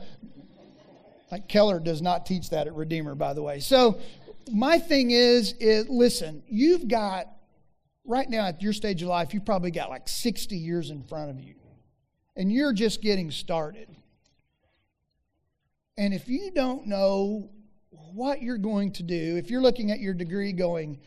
like 1.31 1.47
Keller 1.47 1.79
does 1.79 2.03
not 2.03 2.27
teach 2.27 2.51
that 2.51 2.67
at 2.67 2.75
Redeemer, 2.75 3.15
by 3.15 3.33
the 3.33 3.41
way. 3.41 3.59
So, 3.59 4.00
my 4.51 4.77
thing 4.77 5.09
is, 5.09 5.53
is 5.53 5.89
listen, 5.89 6.43
you've 6.47 6.88
got, 6.88 7.25
right 8.05 8.29
now 8.29 8.45
at 8.45 8.62
your 8.62 8.74
stage 8.74 9.01
of 9.01 9.07
life, 9.07 9.33
you've 9.33 9.43
probably 9.43 9.71
got 9.71 9.89
like 9.89 10.07
60 10.07 10.55
years 10.55 10.91
in 10.91 11.01
front 11.01 11.31
of 11.31 11.39
you, 11.39 11.55
and 12.35 12.51
you're 12.51 12.74
just 12.74 13.01
getting 13.01 13.31
started. 13.31 13.89
And 15.97 16.13
if 16.13 16.29
you 16.29 16.51
don't 16.51 16.85
know 16.85 17.50
what 18.13 18.43
you're 18.43 18.59
going 18.59 18.91
to 18.91 19.03
do, 19.03 19.35
if 19.38 19.50
you're 19.50 19.63
looking 19.63 19.89
at 19.89 20.00
your 20.00 20.13
degree 20.13 20.53
going, 20.53 21.00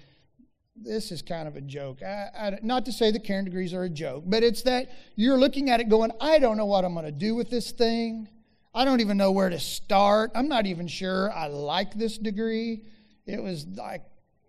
this 0.82 1.12
is 1.12 1.22
kind 1.22 1.48
of 1.48 1.56
a 1.56 1.60
joke. 1.60 2.02
I, 2.02 2.28
I, 2.38 2.58
not 2.62 2.84
to 2.86 2.92
say 2.92 3.10
the 3.10 3.20
Cairn 3.20 3.44
degrees 3.44 3.74
are 3.74 3.84
a 3.84 3.88
joke, 3.88 4.24
but 4.26 4.42
it's 4.42 4.62
that 4.62 4.90
you're 5.16 5.38
looking 5.38 5.70
at 5.70 5.80
it 5.80 5.88
going, 5.88 6.12
I 6.20 6.38
don't 6.38 6.56
know 6.56 6.66
what 6.66 6.84
I'm 6.84 6.94
going 6.94 7.06
to 7.06 7.12
do 7.12 7.34
with 7.34 7.50
this 7.50 7.72
thing. 7.72 8.28
I 8.74 8.84
don't 8.84 9.00
even 9.00 9.16
know 9.16 9.32
where 9.32 9.48
to 9.48 9.58
start. 9.58 10.30
I'm 10.34 10.48
not 10.48 10.66
even 10.66 10.86
sure 10.86 11.32
I 11.32 11.46
like 11.46 11.94
this 11.94 12.18
degree. 12.18 12.84
It 13.26 13.42
was 13.42 13.66
like, 13.66 14.02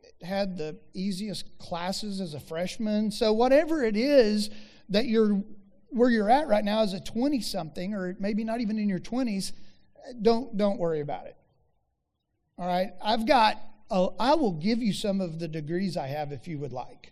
it 0.03 0.25
had 0.25 0.57
the 0.57 0.77
easiest 0.93 1.57
classes 1.57 2.21
as 2.21 2.33
a 2.33 2.39
freshman. 2.39 3.11
So, 3.11 3.33
whatever 3.33 3.83
it 3.83 3.95
is 3.95 4.49
that 4.89 5.05
you're 5.05 5.41
where 5.89 6.09
you're 6.09 6.29
at 6.29 6.47
right 6.47 6.63
now 6.63 6.81
as 6.81 6.93
a 6.93 6.99
20 6.99 7.41
something, 7.41 7.93
or 7.93 8.15
maybe 8.19 8.43
not 8.43 8.61
even 8.61 8.77
in 8.77 8.87
your 8.87 8.99
20s, 8.99 9.53
don't, 10.21 10.55
don't 10.57 10.77
worry 10.77 11.01
about 11.01 11.25
it. 11.25 11.35
All 12.57 12.67
right? 12.67 12.91
I've 13.03 13.27
got 13.27 13.57
Oh, 13.91 14.15
I 14.19 14.35
will 14.35 14.53
give 14.53 14.79
you 14.79 14.93
some 14.93 15.19
of 15.19 15.39
the 15.39 15.47
degrees 15.47 15.97
I 15.97 16.07
have 16.07 16.31
if 16.31 16.47
you 16.47 16.59
would 16.59 16.73
like. 16.73 17.11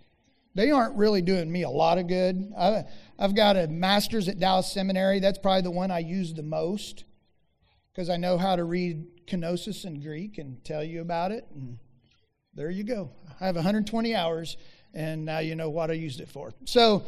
They 0.53 0.71
aren't 0.71 0.95
really 0.95 1.21
doing 1.21 1.51
me 1.51 1.63
a 1.63 1.69
lot 1.69 1.97
of 1.97 2.07
good. 2.07 2.51
I, 2.57 2.85
have 3.19 3.35
got 3.35 3.57
a 3.57 3.67
master's 3.67 4.27
at 4.27 4.39
Dallas 4.39 4.71
Seminary. 4.71 5.19
That's 5.19 5.37
probably 5.37 5.61
the 5.61 5.71
one 5.71 5.91
I 5.91 5.99
use 5.99 6.33
the 6.33 6.43
most 6.43 7.03
because 7.91 8.09
I 8.09 8.17
know 8.17 8.37
how 8.37 8.55
to 8.55 8.63
read 8.63 9.25
kenosis 9.27 9.85
in 9.85 10.01
Greek 10.01 10.37
and 10.37 10.63
tell 10.63 10.83
you 10.83 11.01
about 11.01 11.31
it. 11.31 11.45
And 11.53 11.77
there 12.53 12.69
you 12.69 12.83
go. 12.83 13.11
I 13.39 13.45
have 13.45 13.55
120 13.55 14.15
hours, 14.15 14.57
and 14.93 15.25
now 15.25 15.39
you 15.39 15.55
know 15.55 15.69
what 15.69 15.91
I 15.91 15.93
used 15.93 16.21
it 16.21 16.29
for. 16.29 16.53
So, 16.65 17.05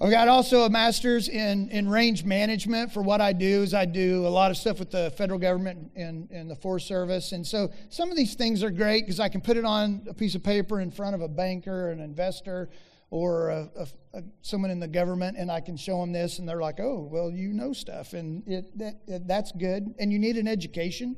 I've 0.00 0.10
got 0.10 0.26
also 0.26 0.62
a 0.62 0.70
master's 0.70 1.28
in, 1.28 1.68
in 1.70 1.88
range 1.88 2.24
management 2.24 2.92
for 2.92 3.00
what 3.00 3.20
I 3.20 3.32
do 3.32 3.62
is 3.62 3.74
I 3.74 3.84
do 3.84 4.26
a 4.26 4.28
lot 4.28 4.50
of 4.50 4.56
stuff 4.56 4.80
with 4.80 4.90
the 4.90 5.12
federal 5.16 5.38
government 5.38 5.92
and, 5.94 6.28
and 6.32 6.50
the 6.50 6.56
Forest 6.56 6.88
Service. 6.88 7.30
And 7.30 7.46
so 7.46 7.70
some 7.90 8.10
of 8.10 8.16
these 8.16 8.34
things 8.34 8.64
are 8.64 8.70
great 8.70 9.02
because 9.02 9.20
I 9.20 9.28
can 9.28 9.40
put 9.40 9.56
it 9.56 9.64
on 9.64 10.04
a 10.10 10.14
piece 10.14 10.34
of 10.34 10.42
paper 10.42 10.80
in 10.80 10.90
front 10.90 11.14
of 11.14 11.20
a 11.20 11.28
banker, 11.28 11.90
an 11.90 12.00
investor, 12.00 12.70
or 13.10 13.50
a, 13.50 13.70
a, 13.76 13.86
a, 14.14 14.22
someone 14.42 14.72
in 14.72 14.80
the 14.80 14.88
government, 14.88 15.36
and 15.38 15.48
I 15.48 15.60
can 15.60 15.76
show 15.76 16.00
them 16.00 16.10
this, 16.10 16.40
and 16.40 16.48
they're 16.48 16.60
like, 16.60 16.80
oh, 16.80 17.08
well, 17.08 17.30
you 17.30 17.52
know 17.52 17.72
stuff. 17.72 18.14
And 18.14 18.42
it, 18.48 18.76
that, 18.76 18.94
it, 19.06 19.28
that's 19.28 19.52
good. 19.52 19.94
And 20.00 20.12
you 20.12 20.18
need 20.18 20.36
an 20.36 20.48
education 20.48 21.16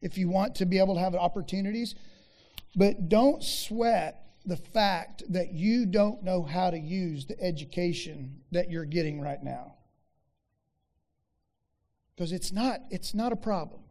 if 0.00 0.16
you 0.16 0.30
want 0.30 0.54
to 0.54 0.64
be 0.64 0.78
able 0.78 0.94
to 0.94 1.00
have 1.00 1.14
opportunities. 1.14 1.94
But 2.74 3.10
don't 3.10 3.44
sweat 3.44 4.27
the 4.44 4.56
fact 4.56 5.22
that 5.28 5.52
you 5.52 5.86
don't 5.86 6.22
know 6.22 6.42
how 6.42 6.70
to 6.70 6.78
use 6.78 7.26
the 7.26 7.40
education 7.42 8.40
that 8.52 8.70
you're 8.70 8.84
getting 8.84 9.20
right 9.20 9.42
now. 9.42 9.74
Because 12.14 12.32
it's 12.32 12.52
not, 12.52 12.80
it's 12.90 13.14
not 13.14 13.32
a 13.32 13.36
problem. 13.36 13.82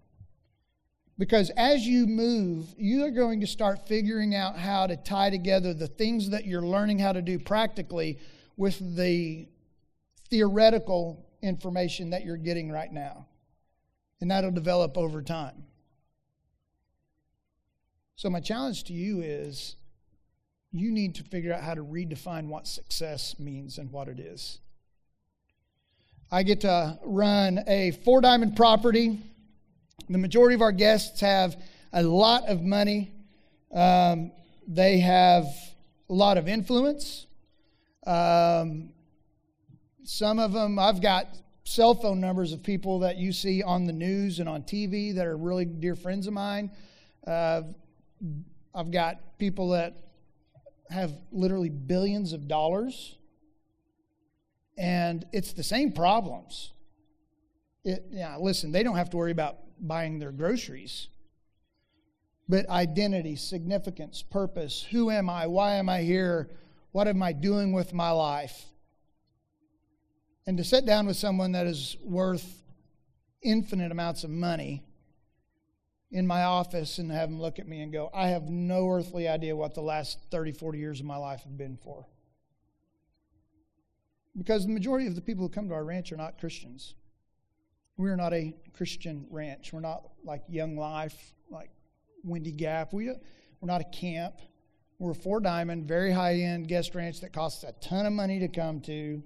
Because 1.18 1.50
as 1.58 1.88
you 1.88 2.06
move, 2.06 2.76
you 2.78 3.04
are 3.06 3.12
going 3.12 3.42
to 3.42 3.48
start 3.48 3.88
figuring 3.88 4.36
out 4.36 4.58
how 4.58 4.86
to 4.86 4.96
tie 4.96 5.30
together 5.30 5.74
the 5.74 5.88
things 5.88 6.30
that 6.30 6.46
you're 6.46 6.62
learning 6.62 7.00
how 7.00 7.12
to 7.12 7.22
do 7.22 7.40
practically 7.40 8.20
with 8.56 8.96
the 8.96 9.48
theoretical 10.30 11.26
information 11.42 12.12
that 12.12 12.24
you're 12.24 12.38
getting 12.38 12.72
right 12.72 12.92
now. 12.92 13.26
And 14.22 14.30
that'll 14.30 14.52
develop 14.52 14.98
over 14.98 15.22
time. 15.22 15.64
So, 18.16 18.30
my 18.30 18.40
challenge 18.40 18.84
to 18.86 18.94
you 18.94 19.22
is 19.22 19.76
you 20.80 20.92
need 20.92 21.16
to 21.16 21.24
figure 21.24 21.54
out 21.54 21.62
how 21.62 21.74
to 21.74 21.84
redefine 21.84 22.48
what 22.48 22.68
success 22.68 23.38
means 23.40 23.78
and 23.78 23.92
what 23.92 24.08
it 24.08 24.20
is. 24.20 24.60
I 26.32 26.44
get 26.44 26.62
to 26.62 27.00
run 27.04 27.64
a 27.68 27.92
four 28.04 28.22
diamond 28.22 28.56
property. 28.56 29.20
The 30.10 30.18
majority 30.18 30.56
of 30.56 30.62
our 30.62 30.72
guests 30.72 31.22
have 31.22 31.56
a 31.94 32.04
lot 32.04 32.48
of 32.48 32.62
money, 32.62 33.12
um, 33.74 34.32
they 34.68 35.00
have 35.00 35.46
a 36.10 36.14
lot 36.14 36.38
of 36.38 36.48
influence. 36.48 37.26
Um, 38.06 38.90
some 40.04 40.40
of 40.40 40.54
them, 40.54 40.80
I've 40.80 41.02
got 41.02 41.28
cell 41.64 41.94
phone 41.94 42.22
numbers 42.22 42.54
of 42.54 42.64
people 42.64 43.00
that 43.00 43.18
you 43.18 43.34
see 43.34 43.62
on 43.62 43.86
the 43.86 43.94
news 43.94 44.40
and 44.40 44.48
on 44.48 44.64
TV 44.64 45.14
that 45.16 45.28
are 45.28 45.36
really 45.36 45.66
dear 45.66 45.96
friends 45.96 46.28
of 46.28 46.34
mine. 46.34 46.72
Uh, 47.26 47.64
I've 48.74 48.92
got 48.92 49.38
people 49.38 49.70
that 49.70 50.07
have 50.90 51.12
literally 51.32 51.70
billions 51.70 52.34
of 52.34 52.48
dollars, 52.48 53.18
and 54.78 55.26
it's 55.32 55.54
the 55.54 55.64
same 55.64 55.92
problems. 55.92 56.72
It, 57.84 58.06
yeah, 58.12 58.38
listen, 58.38 58.72
they 58.72 58.84
don't 58.84 58.96
have 58.96 59.10
to 59.12 59.18
worry 59.18 59.32
about 59.32 59.58
buying 59.80 60.20
their 60.20 60.32
groceries. 60.32 61.08
But 62.50 62.70
identity, 62.70 63.36
significance, 63.36 64.24
purpose 64.24 64.86
who 64.90 65.12
am 65.12 65.30
I? 65.30 65.48
Why 65.48 65.76
am 65.76 65.90
I 65.90 66.02
here? 66.02 66.50
What 66.92 67.08
am 67.08 67.22
I 67.22 67.34
doing 67.34 67.74
with 67.74 67.94
my 67.94 68.12
life? 68.12 68.66
And 70.46 70.58
to 70.58 70.64
sit 70.64 70.86
down 70.86 71.08
with 71.08 71.18
someone 71.18 71.52
that 71.52 71.68
is 71.68 71.98
worth 72.02 72.64
infinite 73.42 73.92
amounts 73.92 74.24
of 74.24 74.30
money 74.30 74.87
in 76.12 76.26
my 76.26 76.44
office 76.44 77.00
and 77.00 77.12
have 77.12 77.30
them 77.30 77.42
look 77.42 77.60
at 77.60 77.68
me 77.68 77.82
and 77.82 77.92
go, 77.92 78.10
I 78.14 78.30
have 78.30 78.44
no 78.44 78.90
earthly 78.90 79.28
idea 79.28 79.56
what 79.56 79.74
the 79.74 79.82
last 79.82 80.20
30, 80.32 80.54
40 80.54 80.80
years 80.80 81.00
of 81.00 81.06
my 81.06 81.18
life 81.18 81.42
have 81.44 81.58
been 81.58 81.78
for. 81.84 82.08
Because 84.38 84.66
the 84.66 84.72
majority 84.72 85.08
of 85.08 85.16
the 85.16 85.22
people 85.22 85.44
who 85.44 85.50
come 85.50 85.68
to 85.70 85.74
our 85.74 85.84
ranch 85.84 86.12
are 86.12 86.18
not 86.18 86.40
Christians. 86.40 86.96
We're 87.98 88.16
not 88.16 88.34
a 88.34 88.54
Christian 88.74 89.26
ranch. 89.32 89.74
We're 89.74 89.80
not 89.80 90.04
like 90.24 90.44
Young 90.48 90.78
Life, 90.78 91.34
like 91.50 91.72
Windy 92.24 92.52
Gap. 92.52 92.94
We, 92.94 93.08
we're 93.08 93.16
not 93.64 93.82
a 93.82 93.86
camp. 93.86 94.36
We're 95.00 95.12
a 95.12 95.16
four 95.16 95.40
diamond, 95.40 95.88
very 95.88 96.12
high 96.12 96.36
end 96.36 96.68
guest 96.68 96.96
ranch 96.96 97.22
that 97.22 97.34
costs 97.34 97.64
a 97.64 97.74
ton 97.82 98.06
of 98.06 98.14
money 98.14 98.40
to 98.40 98.48
come 98.48 98.80
to 98.82 99.22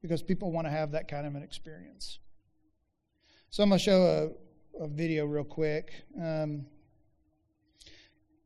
because 0.00 0.22
people 0.22 0.50
want 0.50 0.66
to 0.66 0.70
have 0.70 0.92
that 0.92 1.08
kind 1.08 1.26
of 1.26 1.34
an 1.34 1.42
experience. 1.42 2.18
So 3.50 3.62
I'm 3.62 3.68
going 3.68 3.78
to 3.78 3.84
show 3.84 4.36
a 4.80 4.88
video 4.88 5.26
real 5.26 5.44
quick. 5.44 5.92
Um, 6.16 6.66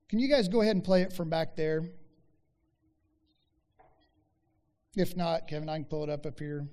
can 0.09 0.19
you 0.19 0.29
guys 0.29 0.49
go 0.49 0.61
ahead 0.61 0.77
and 0.77 0.85
play 0.85 1.03
it 1.03 1.13
from 1.13 1.29
back 1.29 1.57
there? 1.57 1.85
If 4.95 5.17
not, 5.17 5.47
Kevin, 5.47 5.69
I 5.69 5.77
can 5.77 5.85
pull 5.85 6.05
it 6.05 6.11
up 6.11 6.25
up 6.25 6.39
here. 6.39 6.67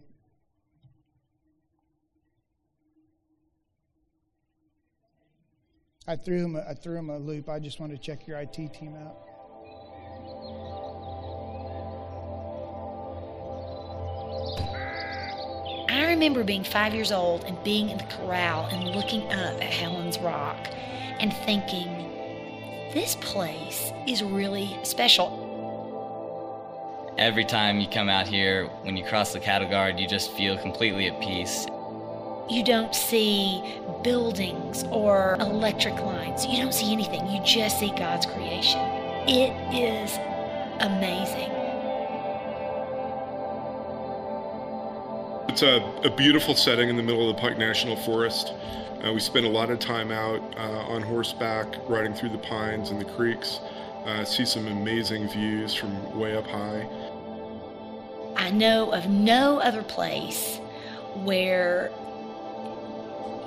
I 6.08 6.16
threw 6.16 6.44
him. 6.44 6.56
A, 6.56 6.70
I 6.70 6.74
threw 6.74 6.98
him 6.98 7.10
a 7.10 7.18
loop. 7.18 7.50
I 7.50 7.60
just 7.60 7.80
wanted 7.80 7.98
to 7.98 8.02
check 8.02 8.28
your 8.28 8.40
IT 8.40 8.54
team 8.54 8.96
out. 8.96 9.33
Remember 16.24 16.46
being 16.46 16.64
five 16.64 16.94
years 16.94 17.12
old 17.12 17.44
and 17.44 17.62
being 17.66 17.90
in 17.90 17.98
the 17.98 18.06
corral 18.06 18.66
and 18.68 18.96
looking 18.96 19.24
up 19.24 19.62
at 19.62 19.62
Helen's 19.62 20.18
Rock 20.20 20.70
and 21.20 21.34
thinking, 21.46 21.90
this 22.94 23.16
place 23.16 23.92
is 24.08 24.24
really 24.24 24.80
special. 24.84 25.42
Every 27.18 27.44
time 27.44 27.82
you 27.82 27.90
come 27.90 28.08
out 28.08 28.26
here, 28.26 28.68
when 28.84 28.96
you 28.96 29.04
cross 29.04 29.34
the 29.34 29.42
cattle 29.42 29.70
guard, 29.70 30.00
you 30.00 30.08
just 30.08 30.32
feel 30.32 30.58
completely 30.58 31.10
at 31.10 31.20
peace. 31.20 31.68
You 32.50 32.64
don't 32.64 32.96
see 32.96 33.62
buildings 34.02 34.86
or 34.92 35.36
electric 35.42 35.96
lines. 35.96 36.46
You 36.46 36.64
don't 36.64 36.74
see 36.74 36.94
anything. 36.94 37.28
You 37.28 37.44
just 37.44 37.82
see 37.82 37.92
God's 37.98 38.28
creation. 38.28 38.80
It 39.28 39.52
is 39.76 40.18
amazing. 40.80 41.63
It's 45.54 45.62
a, 45.62 45.84
a 46.04 46.10
beautiful 46.10 46.56
setting 46.56 46.90
in 46.90 46.98
the 46.98 47.04
middle 47.04 47.30
of 47.30 47.36
the 47.36 47.40
Pike 47.40 47.60
National 47.60 47.96
Forest. 47.96 48.56
Uh, 49.06 49.14
we 49.14 49.20
spend 49.20 49.46
a 49.46 49.50
lot 49.50 49.70
of 49.70 49.78
time 49.78 50.12
out 50.12 50.42
uh, 50.58 50.92
on 50.92 51.04
horseback, 51.04 51.68
riding 51.88 52.16
through 52.16 52.30
the 52.30 52.40
pines 52.40 52.90
and 52.90 53.00
the 53.00 53.06
creeks. 53.06 53.60
Uh, 54.04 54.26
see 54.26 54.46
some 54.46 54.66
amazing 54.66 55.30
views 55.30 55.76
from 55.76 56.18
way 56.18 56.36
up 56.36 56.48
high. 56.48 56.90
I 58.36 58.50
know 58.50 58.92
of 58.94 59.12
no 59.12 59.60
other 59.60 59.84
place 59.84 60.58
where 61.18 61.92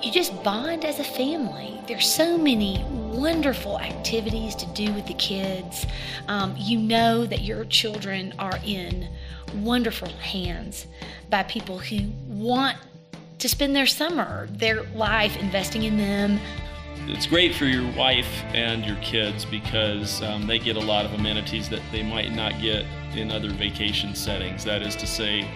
you 0.01 0.09
just 0.09 0.41
bond 0.43 0.85
as 0.85 0.99
a 0.99 1.03
family. 1.03 1.81
There's 1.89 2.09
so 2.09 2.37
many 2.37 2.85
wonderful 2.89 3.81
activities 3.81 4.55
to 4.55 4.65
do 4.67 4.93
with 4.93 5.07
the 5.07 5.15
kids. 5.15 5.85
Um, 6.29 6.55
you 6.57 6.79
know 6.79 7.25
that 7.25 7.41
your 7.41 7.65
children 7.65 8.33
are 8.39 8.59
in 8.63 9.09
wonderful 9.55 10.09
hands 10.09 10.87
by 11.29 11.43
people 11.43 11.79
who 11.79 12.09
want 12.27 12.77
to 13.39 13.49
spend 13.49 13.75
their 13.75 13.85
summer, 13.85 14.47
their 14.51 14.83
life 14.95 15.37
investing 15.37 15.83
in 15.83 15.97
them. 15.97 16.39
It's 17.07 17.25
great 17.25 17.55
for 17.55 17.65
your 17.65 17.89
wife 17.95 18.43
and 18.53 18.83
your 18.83 18.97
kids 18.97 19.45
because 19.45 20.21
um, 20.23 20.47
they 20.47 20.59
get 20.59 20.75
a 20.75 20.81
lot 20.81 21.05
of 21.05 21.13
amenities 21.13 21.69
that 21.69 21.81
they 21.91 22.03
might 22.03 22.33
not 22.33 22.59
get 22.61 22.85
in 23.15 23.31
other 23.31 23.49
vacation 23.49 24.13
settings. 24.15 24.65
That 24.65 24.81
is 24.81 24.95
to 24.97 25.07
say, 25.07 25.49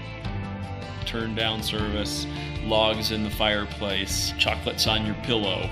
turn 1.06 1.36
down 1.36 1.62
service, 1.62 2.26
logs 2.64 3.12
in 3.12 3.24
the 3.24 3.30
fireplace, 3.30 4.34
chocolates 4.38 4.88
on 4.88 5.06
your 5.06 5.16
pillow, 5.24 5.70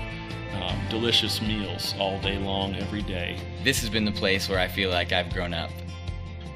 um, 0.54 0.78
delicious 0.90 1.40
meals 1.40 1.94
all 1.98 2.20
day 2.20 2.36
long, 2.38 2.74
every 2.74 3.02
day. 3.02 3.38
This 3.64 3.80
has 3.80 3.88
been 3.88 4.04
the 4.04 4.12
place 4.12 4.48
where 4.48 4.58
I 4.58 4.68
feel 4.68 4.90
like 4.90 5.12
I've 5.12 5.32
grown 5.32 5.54
up. 5.54 5.70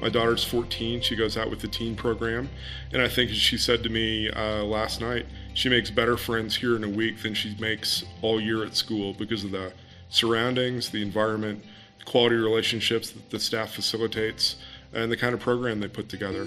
My 0.01 0.09
daughter's 0.09 0.43
14. 0.43 1.01
She 1.01 1.15
goes 1.15 1.37
out 1.37 1.49
with 1.49 1.61
the 1.61 1.67
teen 1.67 1.95
program. 1.95 2.49
And 2.91 3.01
I 3.01 3.07
think, 3.07 3.31
she 3.31 3.57
said 3.57 3.83
to 3.83 3.89
me 3.89 4.29
uh, 4.29 4.63
last 4.63 5.01
night, 5.01 5.25
she 5.53 5.69
makes 5.69 5.89
better 5.89 6.17
friends 6.17 6.55
here 6.55 6.75
in 6.75 6.83
a 6.83 6.89
week 6.89 7.21
than 7.21 7.33
she 7.33 7.55
makes 7.59 8.03
all 8.21 8.39
year 8.39 8.63
at 8.65 8.75
school 8.75 9.13
because 9.13 9.43
of 9.43 9.51
the 9.51 9.73
surroundings, 10.09 10.89
the 10.89 11.01
environment, 11.01 11.63
the 11.99 12.05
quality 12.05 12.35
relationships 12.35 13.11
that 13.11 13.29
the 13.29 13.39
staff 13.39 13.73
facilitates, 13.73 14.57
and 14.93 15.11
the 15.11 15.17
kind 15.17 15.33
of 15.33 15.39
program 15.39 15.79
they 15.79 15.87
put 15.87 16.09
together. 16.09 16.45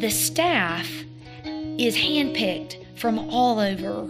The 0.00 0.10
staff 0.10 0.88
is 1.44 1.96
handpicked 1.96 2.98
from 2.98 3.18
all 3.18 3.58
over 3.58 4.06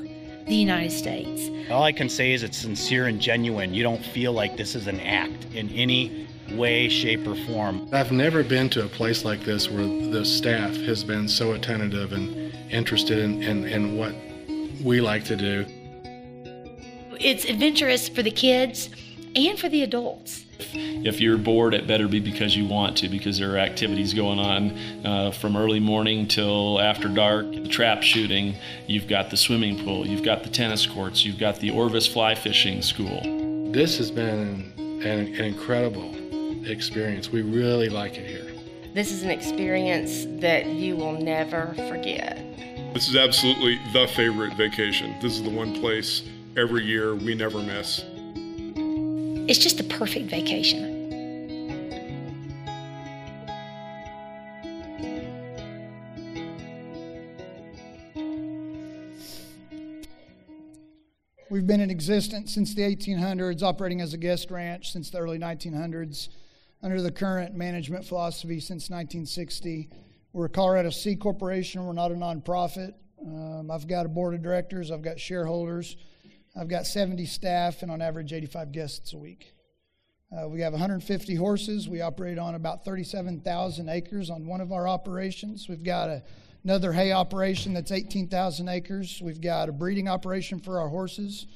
the 0.47 0.55
United 0.55 0.91
States. 0.91 1.71
All 1.71 1.83
I 1.83 1.93
can 1.93 2.09
say 2.09 2.33
is 2.33 2.43
it's 2.43 2.59
sincere 2.59 3.07
and 3.07 3.21
genuine. 3.21 3.73
You 3.75 3.83
don't 3.83 4.05
feel 4.05 4.33
like 4.33 4.57
this 4.57 4.75
is 4.75 4.87
an 4.87 5.01
act 5.01 5.47
in 5.53 5.69
any 5.71 6.27
way, 6.53 6.89
shape, 6.89 7.27
or 7.27 7.35
form. 7.47 7.89
I've 7.93 8.13
never 8.13 8.43
been 8.43 8.69
to 8.71 8.85
a 8.85 8.89
place 8.89 9.25
like 9.25 9.45
this 9.45 9.71
where 9.71 9.85
the 9.85 10.25
staff 10.25 10.75
has 10.77 11.05
been 11.05 11.29
so 11.29 11.53
attentive 11.53 12.13
and 12.13 12.53
interested 12.71 13.19
in, 13.19 13.43
in, 13.43 13.65
in 13.67 13.97
what 13.97 14.15
we 14.83 15.01
like 15.01 15.25
to 15.25 15.37
do. 15.37 15.67
It's 17.19 17.45
adventurous 17.45 18.09
for 18.09 18.23
the 18.23 18.31
kids 18.31 18.89
and 19.37 19.59
for 19.59 19.69
the 19.69 19.83
adults. 19.83 20.45
If 20.73 21.21
you're 21.21 21.39
bored, 21.39 21.75
it 21.75 21.87
better 21.87 22.09
be 22.09 22.21
because 22.21 22.57
you 22.57 22.67
want 22.67 22.97
to, 22.99 23.09
because 23.09 23.39
there 23.39 23.55
are 23.55 23.59
activities 23.59 24.13
going 24.13 24.39
on 24.39 24.79
uh, 25.05 25.31
from 25.31 25.57
early 25.57 25.81
morning 25.81 26.29
till 26.29 26.81
after 26.81 27.09
dark. 27.09 27.51
The 27.51 27.69
trap 27.69 28.03
shooting, 28.03 28.55
you've 28.87 29.09
got 29.09 29.31
the 29.31 29.37
swimming 29.37 29.83
pool, 29.85 30.07
you've 30.07 30.23
got 30.23 30.43
the 30.43 30.51
tennis 30.51 30.87
courts, 30.87 31.25
you've 31.25 31.39
got 31.39 31.57
the 31.61 31.71
Orvis 31.71 32.07
fly 32.07 32.35
fishing 32.35 32.83
school. 32.83 33.21
This 33.73 33.99
has 33.99 34.11
been 34.11 34.73
an, 34.79 35.03
an 35.03 35.35
incredible 35.37 36.15
experience. 36.65 37.31
We 37.31 37.43
really 37.43 37.89
like 37.89 38.17
it 38.17 38.27
here. 38.27 38.53
This 38.95 39.13
is 39.13 39.23
an 39.23 39.31
experience 39.31 40.27
that 40.41 40.67
you 40.67 40.97
will 40.97 41.13
never 41.13 41.75
forget. 41.89 42.45
This 42.93 43.09
is 43.09 43.17
absolutely 43.17 43.79
the 43.93 44.09
favorite 44.09 44.55
vacation. 44.55 45.15
This 45.23 45.35
is 45.35 45.43
the 45.43 45.51
one 45.51 45.79
place 45.81 46.23
every 46.57 46.85
year 46.85 47.15
we 47.15 47.35
never 47.35 47.59
miss. 47.59 48.05
It's 49.49 49.59
just 49.59 49.79
the 49.79 49.85
perfect 49.85 50.29
vacation. 50.29 51.01
We've 61.51 61.67
been 61.67 61.81
in 61.81 61.91
existence 61.91 62.55
since 62.55 62.75
the 62.75 62.83
1800s, 62.83 63.63
operating 63.63 64.01
as 64.01 64.15
a 64.15 64.17
guest 64.17 64.53
ranch 64.53 64.93
since 64.93 65.11
the 65.11 65.19
early 65.19 65.39
1900s, 65.39 66.29
under 66.83 67.03
the 67.03 67.11
current 67.11 67.55
management 67.55 68.05
philosophy 68.05 68.61
since 68.61 68.91
1960. 68.91 69.91
We're 70.33 70.47
a 70.47 70.49
Colorado 70.49 70.91
C 70.91 71.17
Corporation, 71.17 71.85
we're 71.85 71.93
not 71.93 72.11
a 72.11 72.15
nonprofit. 72.15 72.95
Um, 73.25 73.71
I've 73.71 73.87
got 73.87 74.07
a 74.07 74.09
board 74.09 74.35
of 74.35 74.43
directors, 74.43 74.91
I've 74.91 75.03
got 75.03 75.21
shareholders, 75.21 75.97
I've 76.59 76.69
got 76.69 76.87
70 76.87 77.27
staff, 77.27 77.83
and 77.83 77.91
on 77.91 78.01
average, 78.01 78.33
85 78.33 78.73
guests 78.73 79.13
a 79.13 79.19
week. 79.19 79.53
Uh, 80.33 80.49
we 80.49 80.61
have 80.61 80.73
150 80.73 81.35
horses. 81.35 81.89
We 81.89 82.01
operate 82.03 82.39
on 82.39 82.55
about 82.55 82.85
37,000 82.85 83.89
acres 83.89 84.31
on 84.31 84.47
one 84.47 84.61
of 84.61 84.71
our 84.73 84.87
operations. 84.87 85.69
We've 85.69 85.83
got 85.83 86.09
a 86.09 86.23
another 86.65 86.93
hay 86.93 87.13
operation 87.13 87.73
that's 87.75 87.91
18,000 87.91 88.69
acres. 88.69 89.21
We've 89.23 89.41
got 89.41 89.69
a 89.69 89.73
breeding 89.73 90.09
operation 90.09 90.61
for 90.61 90.81
our 90.81 90.89
horses. 90.89 91.47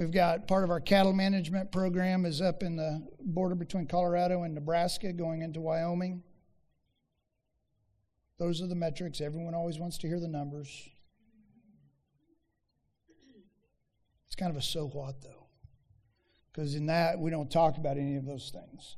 We've 0.00 0.10
got 0.10 0.48
part 0.48 0.64
of 0.64 0.70
our 0.70 0.80
cattle 0.80 1.12
management 1.12 1.70
program 1.70 2.24
is 2.24 2.40
up 2.40 2.62
in 2.62 2.74
the 2.74 3.06
border 3.20 3.54
between 3.54 3.86
Colorado 3.86 4.44
and 4.44 4.54
Nebraska 4.54 5.12
going 5.12 5.42
into 5.42 5.60
Wyoming. 5.60 6.22
Those 8.38 8.62
are 8.62 8.66
the 8.66 8.74
metrics. 8.74 9.20
Everyone 9.20 9.54
always 9.54 9.78
wants 9.78 9.98
to 9.98 10.08
hear 10.08 10.18
the 10.18 10.26
numbers. 10.26 10.88
It's 14.26 14.34
kind 14.36 14.50
of 14.50 14.56
a 14.56 14.62
so 14.62 14.86
what, 14.88 15.20
though, 15.20 15.48
because 16.50 16.74
in 16.74 16.86
that 16.86 17.18
we 17.18 17.30
don't 17.30 17.50
talk 17.50 17.76
about 17.76 17.98
any 17.98 18.16
of 18.16 18.24
those 18.24 18.48
things. 18.48 18.96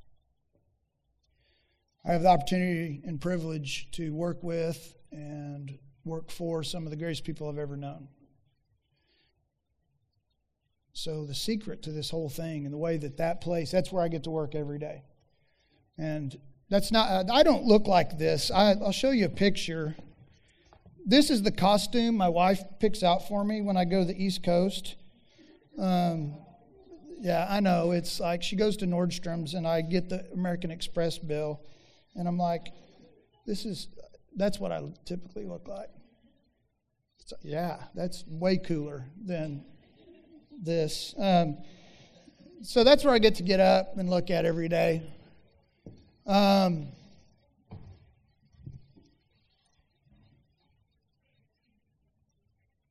I 2.04 2.12
have 2.12 2.22
the 2.22 2.28
opportunity 2.28 3.02
and 3.04 3.20
privilege 3.20 3.90
to 3.94 4.14
work 4.14 4.44
with 4.44 4.94
and 5.10 5.76
work 6.04 6.30
for 6.30 6.62
some 6.62 6.84
of 6.84 6.90
the 6.90 6.96
greatest 6.96 7.24
people 7.24 7.48
I've 7.48 7.58
ever 7.58 7.76
known. 7.76 8.06
So, 10.94 11.24
the 11.24 11.34
secret 11.34 11.82
to 11.84 11.90
this 11.90 12.10
whole 12.10 12.28
thing 12.28 12.64
and 12.64 12.72
the 12.72 12.78
way 12.78 12.98
that 12.98 13.16
that 13.16 13.40
place, 13.40 13.70
that's 13.70 13.90
where 13.90 14.02
I 14.02 14.08
get 14.08 14.24
to 14.24 14.30
work 14.30 14.54
every 14.54 14.78
day. 14.78 15.02
And 15.96 16.38
that's 16.68 16.92
not, 16.92 17.30
I 17.30 17.42
don't 17.42 17.64
look 17.64 17.86
like 17.86 18.18
this. 18.18 18.50
I, 18.50 18.74
will 18.74 18.92
show 18.92 19.10
you 19.10 19.26
a 19.26 19.30
picture. 19.30 19.94
This 21.04 21.30
is 21.30 21.42
the 21.42 21.50
costume 21.50 22.16
my 22.16 22.28
wife 22.28 22.62
picks 22.80 23.02
out 23.02 23.28
for 23.28 23.44
me 23.44 23.60
when 23.60 23.76
I 23.76 23.84
go 23.84 24.00
to 24.00 24.04
the 24.06 24.22
East 24.22 24.42
Coast. 24.42 24.96
Um, 25.78 26.34
yeah, 27.20 27.46
I 27.48 27.60
know. 27.60 27.92
It's 27.92 28.20
like 28.20 28.42
she 28.42 28.56
goes 28.56 28.76
to 28.78 28.86
Nordstrom's 28.86 29.54
and 29.54 29.66
I 29.66 29.80
get 29.80 30.08
the 30.08 30.26
American 30.32 30.70
Express 30.70 31.18
bill. 31.18 31.60
And 32.16 32.26
I'm 32.26 32.38
like, 32.38 32.68
this 33.46 33.64
is, 33.64 33.88
that's 34.36 34.58
what 34.58 34.72
I 34.72 34.80
typically 35.04 35.44
look 35.44 35.68
like. 35.68 35.88
Yeah, 37.42 37.84
that's 37.94 38.24
way 38.26 38.58
cooler 38.58 39.06
than 39.24 39.64
this. 40.62 41.14
Um, 41.18 41.58
so 42.62 42.84
that's 42.84 43.04
where 43.04 43.12
I 43.12 43.18
get 43.18 43.34
to 43.36 43.42
get 43.42 43.60
up 43.60 43.96
and 43.96 44.08
look 44.08 44.30
at 44.30 44.44
every 44.44 44.68
day. 44.68 45.02
Um, 46.26 46.86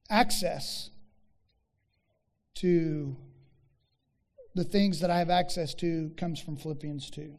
access 0.10 0.90
to 2.56 3.16
the 4.54 4.66
things 4.66 5.00
that 5.00 5.10
I 5.10 5.20
have 5.20 5.30
access 5.30 5.74
to 5.76 6.12
comes 6.18 6.40
from 6.40 6.58
Philippians 6.58 7.10
2. 7.10 7.34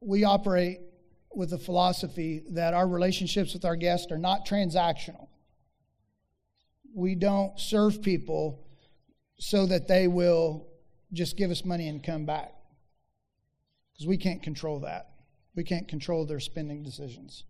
We 0.00 0.22
operate 0.22 0.78
with 1.34 1.50
the 1.50 1.58
philosophy 1.58 2.44
that 2.50 2.74
our 2.74 2.86
relationships 2.86 3.54
with 3.54 3.64
our 3.64 3.74
guests 3.74 4.12
are 4.12 4.18
not 4.18 4.46
transactional. 4.46 5.26
We 6.94 7.14
don't 7.14 7.58
serve 7.58 8.00
people 8.02 8.64
so 9.38 9.66
that 9.66 9.88
they 9.88 10.06
will 10.06 10.68
just 11.12 11.36
give 11.36 11.50
us 11.50 11.64
money 11.64 11.88
and 11.88 12.02
come 12.02 12.24
back. 12.24 12.52
Because 13.92 14.06
we 14.06 14.16
can't 14.16 14.42
control 14.42 14.80
that. 14.80 15.10
We 15.54 15.64
can't 15.64 15.86
control 15.88 16.24
their 16.24 16.40
spending 16.40 16.82
decisions. 16.82 17.44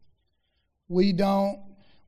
We 0.89 1.13
don't, 1.13 1.59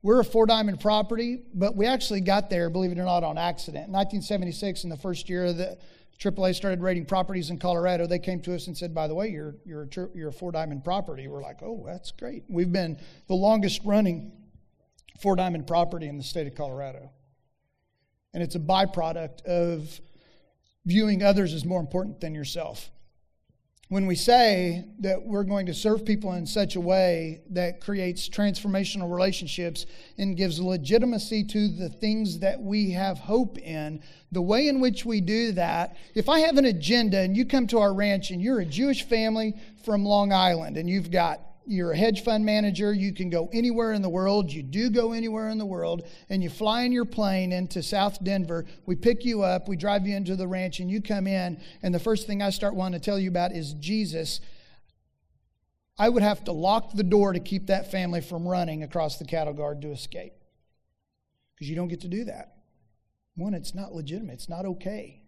we're 0.01 0.19
a 0.19 0.25
four 0.25 0.45
diamond 0.45 0.79
property, 0.79 1.43
but 1.53 1.75
we 1.75 1.85
actually 1.85 2.21
got 2.21 2.49
there, 2.49 2.69
believe 2.69 2.91
it 2.91 2.99
or 2.99 3.05
not, 3.05 3.23
on 3.23 3.37
accident. 3.37 3.87
In 3.87 3.93
1976, 3.93 4.83
in 4.83 4.89
the 4.89 4.97
first 4.97 5.29
year 5.29 5.51
that 5.53 5.79
AAA 6.19 6.55
started 6.55 6.81
rating 6.81 7.05
properties 7.05 7.49
in 7.49 7.57
Colorado, 7.57 8.07
they 8.07 8.19
came 8.19 8.39
to 8.41 8.53
us 8.53 8.67
and 8.67 8.77
said, 8.77 8.93
by 8.93 9.07
the 9.07 9.15
way, 9.15 9.29
you're, 9.29 9.55
you're, 9.65 9.83
a, 9.83 10.09
you're 10.15 10.29
a 10.29 10.33
four 10.33 10.51
diamond 10.51 10.83
property. 10.83 11.27
We're 11.27 11.41
like, 11.41 11.61
oh, 11.61 11.83
that's 11.85 12.11
great. 12.11 12.43
We've 12.47 12.71
been 12.71 12.99
the 13.27 13.35
longest 13.35 13.81
running 13.85 14.31
four 15.19 15.35
diamond 15.35 15.67
property 15.67 16.07
in 16.07 16.17
the 16.17 16.23
state 16.23 16.47
of 16.47 16.55
Colorado. 16.55 17.11
And 18.37 18.43
it's 18.43 18.53
a 18.53 18.59
byproduct 18.59 19.45
of 19.45 19.99
viewing 20.85 21.23
others 21.23 21.55
as 21.55 21.65
more 21.65 21.79
important 21.79 22.21
than 22.21 22.35
yourself. 22.35 22.91
When 23.89 24.05
we 24.05 24.13
say 24.13 24.85
that 24.99 25.23
we're 25.23 25.43
going 25.43 25.65
to 25.65 25.73
serve 25.73 26.05
people 26.05 26.33
in 26.33 26.45
such 26.45 26.75
a 26.75 26.79
way 26.79 27.41
that 27.49 27.81
creates 27.81 28.29
transformational 28.29 29.11
relationships 29.11 29.87
and 30.19 30.37
gives 30.37 30.59
legitimacy 30.59 31.45
to 31.45 31.67
the 31.67 31.89
things 31.89 32.37
that 32.37 32.61
we 32.61 32.91
have 32.91 33.17
hope 33.17 33.57
in, 33.57 34.03
the 34.31 34.43
way 34.43 34.67
in 34.67 34.81
which 34.81 35.03
we 35.03 35.19
do 35.19 35.51
that, 35.53 35.97
if 36.13 36.29
I 36.29 36.41
have 36.41 36.57
an 36.57 36.65
agenda 36.65 37.17
and 37.17 37.35
you 37.35 37.43
come 37.43 37.65
to 37.65 37.79
our 37.79 37.91
ranch 37.91 38.29
and 38.29 38.39
you're 38.39 38.59
a 38.59 38.65
Jewish 38.65 39.01
family 39.01 39.55
from 39.83 40.05
Long 40.05 40.31
Island 40.31 40.77
and 40.77 40.87
you've 40.87 41.09
got 41.09 41.41
you're 41.67 41.91
a 41.91 41.97
hedge 41.97 42.23
fund 42.23 42.45
manager. 42.45 42.93
You 42.93 43.13
can 43.13 43.29
go 43.29 43.49
anywhere 43.51 43.91
in 43.91 44.01
the 44.01 44.09
world. 44.09 44.51
You 44.51 44.63
do 44.63 44.89
go 44.89 45.11
anywhere 45.11 45.49
in 45.49 45.57
the 45.57 45.65
world. 45.65 46.07
And 46.29 46.41
you 46.41 46.49
fly 46.49 46.83
in 46.83 46.91
your 46.91 47.05
plane 47.05 47.51
into 47.51 47.83
South 47.83 48.23
Denver. 48.23 48.65
We 48.85 48.95
pick 48.95 49.25
you 49.25 49.43
up. 49.43 49.67
We 49.67 49.75
drive 49.75 50.07
you 50.07 50.15
into 50.15 50.35
the 50.35 50.47
ranch, 50.47 50.79
and 50.79 50.89
you 50.89 51.01
come 51.01 51.27
in. 51.27 51.61
And 51.83 51.93
the 51.93 51.99
first 51.99 52.25
thing 52.25 52.41
I 52.41 52.49
start 52.49 52.73
wanting 52.73 52.99
to 52.99 53.05
tell 53.05 53.19
you 53.19 53.29
about 53.29 53.51
is 53.51 53.73
Jesus. 53.73 54.39
I 55.97 56.09
would 56.09 56.23
have 56.23 56.43
to 56.45 56.51
lock 56.51 56.93
the 56.93 57.03
door 57.03 57.33
to 57.33 57.39
keep 57.39 57.67
that 57.67 57.91
family 57.91 58.21
from 58.21 58.47
running 58.47 58.83
across 58.83 59.17
the 59.17 59.25
cattle 59.25 59.53
guard 59.53 59.81
to 59.81 59.91
escape. 59.91 60.33
Because 61.53 61.69
you 61.69 61.75
don't 61.75 61.87
get 61.87 62.01
to 62.01 62.07
do 62.07 62.23
that. 62.25 62.53
One, 63.35 63.53
it's 63.53 63.75
not 63.75 63.93
legitimate, 63.93 64.33
it's 64.33 64.49
not 64.49 64.65
okay. 64.65 65.21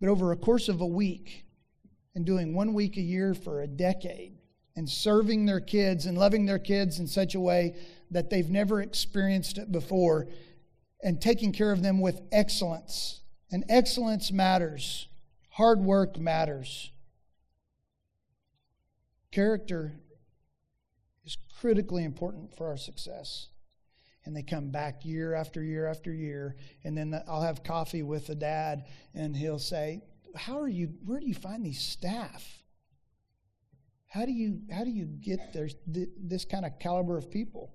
But 0.00 0.08
over 0.08 0.32
a 0.32 0.36
course 0.36 0.68
of 0.68 0.80
a 0.80 0.86
week, 0.86 1.44
and 2.14 2.24
doing 2.24 2.54
one 2.54 2.74
week 2.74 2.96
a 2.96 3.02
year 3.02 3.34
for 3.34 3.62
a 3.62 3.66
decade 3.66 4.36
and 4.76 4.88
serving 4.88 5.46
their 5.46 5.60
kids 5.60 6.06
and 6.06 6.16
loving 6.16 6.46
their 6.46 6.58
kids 6.58 6.98
in 6.98 7.06
such 7.06 7.34
a 7.34 7.40
way 7.40 7.76
that 8.10 8.30
they've 8.30 8.50
never 8.50 8.80
experienced 8.80 9.58
it 9.58 9.70
before 9.70 10.28
and 11.02 11.20
taking 11.20 11.52
care 11.52 11.72
of 11.72 11.82
them 11.82 12.00
with 12.00 12.20
excellence. 12.30 13.20
And 13.50 13.64
excellence 13.68 14.32
matters, 14.32 15.08
hard 15.50 15.80
work 15.80 16.18
matters. 16.18 16.90
Character 19.30 19.92
is 21.24 21.36
critically 21.60 22.04
important 22.04 22.56
for 22.56 22.68
our 22.68 22.76
success. 22.76 23.48
And 24.24 24.36
they 24.36 24.42
come 24.42 24.70
back 24.70 25.04
year 25.04 25.34
after 25.34 25.62
year 25.62 25.86
after 25.86 26.12
year. 26.12 26.54
And 26.84 26.96
then 26.96 27.20
I'll 27.26 27.42
have 27.42 27.64
coffee 27.64 28.02
with 28.02 28.28
the 28.28 28.36
dad, 28.36 28.84
and 29.14 29.36
he'll 29.36 29.58
say, 29.58 30.02
how 30.36 30.58
are 30.58 30.68
you, 30.68 30.94
where 31.04 31.20
do 31.20 31.26
you 31.26 31.34
find 31.34 31.64
these 31.64 31.80
staff? 31.80 32.62
How 34.08 34.26
do 34.26 34.32
you, 34.32 34.60
how 34.70 34.84
do 34.84 34.90
you 34.90 35.06
get 35.06 35.52
there, 35.52 35.68
this 35.86 36.44
kind 36.44 36.64
of 36.66 36.78
caliber 36.78 37.16
of 37.16 37.30
people? 37.30 37.72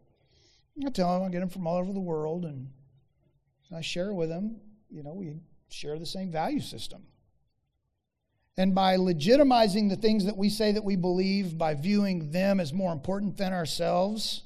I 0.86 0.90
tell 0.92 1.12
them 1.18 1.28
I 1.28 1.32
get 1.32 1.40
them 1.40 1.50
from 1.50 1.66
all 1.66 1.78
over 1.78 1.92
the 1.92 2.00
world, 2.00 2.46
and 2.46 2.68
I 3.76 3.82
share 3.82 4.14
with 4.14 4.30
them. 4.30 4.58
You 4.90 5.02
know, 5.02 5.14
we 5.14 5.40
share 5.70 5.98
the 5.98 6.06
same 6.06 6.32
value 6.32 6.62
system. 6.62 7.04
And 8.58 8.74
by 8.74 8.98
legitimizing 8.98 9.90
the 9.90 9.96
things 9.96 10.26
that 10.26 10.38
we 10.38 10.50
say 10.50 10.72
that 10.72 10.84
we 10.84 10.96
believe, 10.96 11.58
by 11.58 11.74
viewing 11.74 12.32
them 12.32 12.60
as 12.60 12.74
more 12.74 12.92
important 12.92 13.38
than 13.38 13.54
ourselves, 13.54 14.44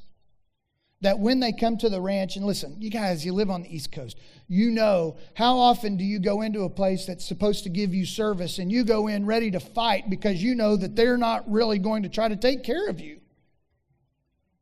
that 1.02 1.20
when 1.20 1.40
they 1.40 1.52
come 1.52 1.78
to 1.78 1.90
the 1.90 2.00
ranch, 2.00 2.36
and 2.36 2.46
listen, 2.46 2.78
you 2.80 2.90
guys, 2.90 3.26
you 3.26 3.34
live 3.34 3.50
on 3.50 3.64
the 3.64 3.76
East 3.76 3.92
Coast. 3.92 4.18
You 4.48 4.70
know, 4.70 5.18
how 5.34 5.58
often 5.58 5.98
do 5.98 6.04
you 6.04 6.20
go 6.20 6.42
into 6.42 6.62
a 6.62 6.70
place 6.70 7.06
that's 7.06 7.26
supposed 7.26 7.64
to 7.64 7.70
give 7.70 7.94
you 7.94 8.06
service 8.06 8.60
and 8.60 8.72
you 8.72 8.84
go 8.84 9.08
in 9.08 9.26
ready 9.26 9.50
to 9.52 9.60
fight 9.60 10.10
because 10.10 10.44
you 10.44 10.54
know 10.56 10.76
that 10.76 10.96
they're 10.96 11.18
not 11.18 11.50
really 11.52 11.80
going 11.80 12.04
to 12.04 12.10
try 12.10 12.28
to 12.28 12.36
take 12.36 12.64
care 12.64 12.88
of 12.88 13.00
you? 13.00 13.20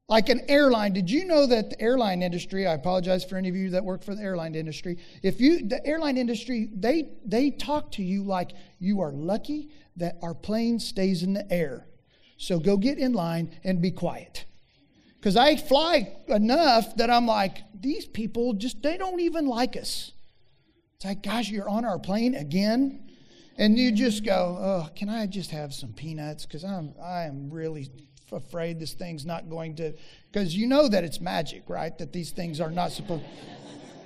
Like 0.08 0.30
an 0.30 0.42
airline, 0.48 0.94
did 0.94 1.12
you 1.12 1.26
know 1.26 1.46
that 1.46 1.70
the 1.70 1.82
airline 1.82 2.24
industry, 2.24 2.66
I 2.66 2.74
apologize 2.74 3.24
for 3.24 3.36
any 3.36 3.48
of 3.48 3.56
you 3.56 3.70
that 3.72 3.86
work 3.86 4.04
for 4.04 4.16
the 4.16 4.24
airline 4.24 4.56
industry, 4.56 4.98
if 5.22 5.40
you, 5.40 5.68
the 5.68 5.86
airline 5.86 6.18
industry, 6.18 6.70
they, 6.74 7.10
they 7.26 7.52
talk 7.52 7.92
to 7.92 8.04
you 8.04 8.24
like 8.24 8.54
you 8.80 9.02
are 9.02 9.12
lucky 9.12 9.70
that 9.98 10.18
our 10.24 10.34
plane 10.34 10.80
stays 10.80 11.22
in 11.22 11.34
the 11.34 11.52
air. 11.52 11.86
So 12.38 12.60
go 12.60 12.76
get 12.78 12.98
in 12.98 13.14
line 13.14 13.56
and 13.64 13.82
be 13.82 13.92
quiet. 13.92 14.46
Because 15.20 15.36
I 15.36 15.58
fly 15.58 16.16
enough 16.28 16.96
that 16.96 17.10
I'm 17.10 17.26
like, 17.28 17.58
these 17.78 18.06
people 18.06 18.54
just, 18.54 18.82
they 18.82 18.98
don't 18.98 19.20
even 19.20 19.48
like 19.48 19.76
us. 19.76 20.14
It's 20.96 21.06
like, 21.06 21.24
gosh, 21.24 21.50
you're 21.50 21.70
on 21.70 21.86
our 21.86 22.00
plane 22.00 22.36
again? 22.36 23.10
And 23.58 23.78
you 23.78 23.92
just 23.92 24.24
go, 24.24 24.58
oh, 24.60 24.90
can 24.96 25.10
I 25.10 25.26
just 25.28 25.52
have 25.52 25.74
some 25.74 25.92
peanuts? 25.92 26.46
Because 26.46 26.64
I'm, 26.64 26.94
I 27.04 27.24
am 27.24 27.50
really 27.50 27.90
afraid 28.32 28.80
this 28.80 28.94
thing's 28.94 29.26
not 29.26 29.50
going 29.50 29.76
to, 29.76 29.94
because 30.32 30.56
you 30.56 30.68
know 30.68 30.88
that 30.88 31.04
it's 31.04 31.20
magic, 31.20 31.64
right? 31.68 31.98
That 31.98 32.14
these 32.14 32.32
things 32.32 32.62
are 32.62 32.72
not 32.72 32.92
supposed, 32.92 33.24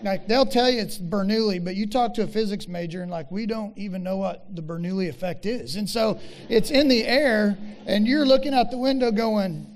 like 0.02 0.28
they'll 0.28 0.46
tell 0.46 0.70
you 0.72 0.80
it's 0.82 0.98
Bernoulli, 0.98 1.64
but 1.64 1.76
you 1.76 1.88
talk 1.88 2.16
to 2.16 2.24
a 2.24 2.28
physics 2.28 2.68
major 2.68 3.04
and 3.04 3.12
like 3.12 3.30
we 3.32 3.46
don't 3.46 3.78
even 3.78 4.02
know 4.02 4.18
what 4.18 4.56
the 4.56 4.62
Bernoulli 4.62 5.08
effect 5.08 5.46
is. 5.46 5.76
And 5.76 5.88
so 5.90 6.20
it's 6.50 6.72
in 6.72 6.88
the 6.88 7.06
air 7.06 7.58
and 7.86 8.08
you're 8.08 8.26
looking 8.26 8.54
out 8.54 8.72
the 8.72 8.78
window 8.78 9.12
going, 9.12 9.73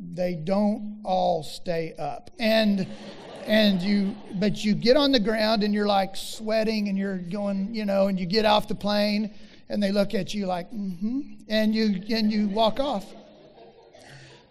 they 0.00 0.34
don't 0.34 1.00
all 1.04 1.42
stay 1.42 1.94
up. 1.98 2.30
And 2.38 2.86
and 3.46 3.80
you 3.82 4.14
but 4.34 4.64
you 4.64 4.74
get 4.74 4.96
on 4.96 5.12
the 5.12 5.20
ground 5.20 5.62
and 5.62 5.74
you're 5.74 5.86
like 5.86 6.16
sweating 6.16 6.88
and 6.88 6.96
you're 6.96 7.18
going, 7.18 7.74
you 7.74 7.84
know, 7.84 8.08
and 8.08 8.18
you 8.18 8.26
get 8.26 8.44
off 8.44 8.68
the 8.68 8.74
plane 8.74 9.34
and 9.68 9.82
they 9.82 9.92
look 9.92 10.14
at 10.14 10.34
you 10.34 10.46
like, 10.46 10.70
mm-hmm, 10.72 11.20
and 11.48 11.74
you 11.74 12.02
and 12.10 12.32
you 12.32 12.48
walk 12.48 12.80
off. 12.80 13.06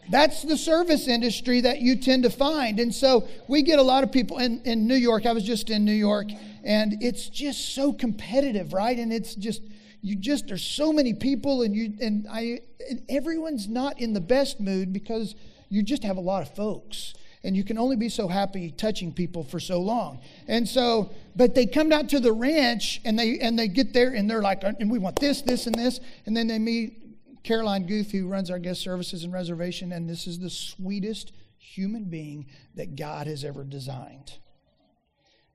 That's 0.09 0.41
the 0.41 0.57
service 0.57 1.07
industry 1.07 1.61
that 1.61 1.81
you 1.81 1.95
tend 1.95 2.23
to 2.23 2.31
find. 2.31 2.79
And 2.79 2.93
so 2.93 3.27
we 3.47 3.61
get 3.61 3.77
a 3.77 3.83
lot 3.83 4.03
of 4.03 4.11
people 4.11 4.39
in, 4.39 4.59
in 4.63 4.87
New 4.87 4.95
York. 4.95 5.27
I 5.27 5.33
was 5.33 5.43
just 5.43 5.69
in 5.69 5.85
New 5.85 5.91
York, 5.91 6.29
and 6.63 6.95
it's 6.99 7.29
just 7.29 7.75
so 7.75 7.93
competitive, 7.93 8.73
right? 8.73 8.97
And 8.97 9.13
it's 9.13 9.35
just 9.35 9.61
you 10.01 10.15
just 10.15 10.47
there's 10.47 10.63
so 10.63 10.93
many 10.93 11.13
people 11.13 11.61
and 11.63 11.75
you 11.75 11.93
and 12.01 12.27
I 12.29 12.61
and 12.89 13.01
everyone's 13.09 13.67
not 13.67 13.99
in 13.99 14.13
the 14.13 14.21
best 14.21 14.59
mood 14.59 14.93
because 14.93 15.35
you 15.69 15.83
just 15.83 16.03
have 16.03 16.17
a 16.17 16.21
lot 16.21 16.41
of 16.41 16.53
folks. 16.55 17.13
And 17.41 17.55
you 17.55 17.63
can 17.63 17.77
only 17.77 17.95
be 17.95 18.09
so 18.09 18.27
happy 18.27 18.71
touching 18.71 19.13
people 19.13 19.45
for 19.45 19.61
so 19.61 19.79
long. 19.79 20.19
And 20.49 20.67
so, 20.67 21.11
but 21.37 21.55
they 21.55 21.65
come 21.65 21.87
down 21.87 22.07
to 22.07 22.19
the 22.19 22.33
ranch 22.33 22.99
and 23.05 23.17
they 23.17 23.39
and 23.39 23.57
they 23.57 23.69
get 23.69 23.93
there 23.93 24.13
and 24.13 24.29
they're 24.29 24.41
like, 24.41 24.63
and 24.63 24.91
we 24.91 24.99
want 24.99 25.17
this, 25.19 25.41
this, 25.41 25.65
and 25.65 25.75
this, 25.75 26.01
and 26.25 26.35
then 26.35 26.47
they 26.47 26.59
meet 26.59 26.99
Caroline 27.43 27.85
Guth, 27.85 28.11
who 28.11 28.27
runs 28.27 28.51
our 28.51 28.59
guest 28.59 28.81
services 28.81 29.23
and 29.23 29.31
reservation, 29.31 29.93
and 29.93 30.09
this 30.09 30.27
is 30.27 30.39
the 30.39 30.49
sweetest 30.49 31.31
human 31.57 32.05
being 32.05 32.47
that 32.75 32.97
God 32.97 33.27
has 33.27 33.45
ever 33.45 33.63
designed 33.63 34.33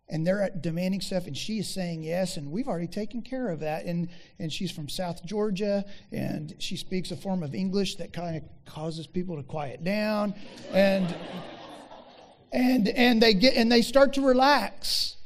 and 0.09 0.27
they're 0.27 0.51
demanding 0.61 1.01
stuff 1.01 1.27
and 1.27 1.37
she 1.37 1.59
is 1.59 1.73
saying 1.73 2.03
yes 2.03 2.37
and 2.37 2.51
we've 2.51 2.69
already 2.69 2.87
taken 2.87 3.23
care 3.23 3.49
of 3.49 3.61
that. 3.61 3.85
And 3.85 4.09
and 4.39 4.53
she's 4.53 4.71
from 4.71 4.89
south 4.89 5.25
georgia 5.25 5.85
and 6.13 6.55
she 6.59 6.77
speaks 6.77 7.11
a 7.11 7.17
form 7.17 7.43
of 7.43 7.55
english 7.55 7.97
that 7.97 8.13
kind 8.13 8.37
of 8.37 8.43
causes 8.67 9.07
people 9.07 9.37
to 9.37 9.43
quiet 9.43 9.83
down. 9.83 10.35
And 10.73 11.15
and 12.53 12.89
and 12.89 13.23
they 13.23 13.35
get 13.35 13.55
and 13.55 13.71
they 13.71 13.83
start 13.83 14.13
to 14.15 14.21
relax. 14.21 15.17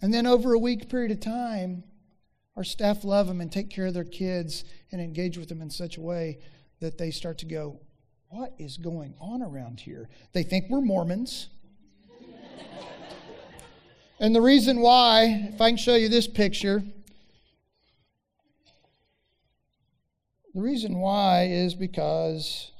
And 0.00 0.12
then 0.12 0.26
over 0.26 0.52
a 0.52 0.58
week 0.58 0.88
period 0.88 1.10
of 1.10 1.20
time 1.20 1.84
our 2.56 2.64
staff 2.64 3.02
love 3.02 3.26
them 3.26 3.40
and 3.40 3.50
take 3.50 3.68
care 3.68 3.86
of 3.86 3.94
their 3.94 4.04
kids 4.04 4.64
and 4.92 5.00
engage 5.00 5.36
with 5.36 5.48
them 5.48 5.60
in 5.60 5.70
such 5.70 5.96
a 5.96 6.00
way 6.00 6.38
that 6.80 6.98
they 6.98 7.10
start 7.10 7.38
to 7.38 7.46
go 7.46 7.80
what 8.28 8.52
is 8.58 8.78
going 8.78 9.14
on 9.20 9.42
around 9.42 9.78
here? 9.78 10.08
They 10.32 10.42
think 10.42 10.66
we're 10.68 10.80
mormons 10.80 11.48
and 14.24 14.34
the 14.34 14.40
reason 14.40 14.80
why, 14.80 15.50
if 15.52 15.60
I 15.60 15.68
can 15.68 15.76
show 15.76 15.96
you 15.96 16.08
this 16.08 16.26
picture, 16.26 16.82
the 20.54 20.62
reason 20.62 20.98
why 20.98 21.48
is 21.50 21.74
because 21.74 22.72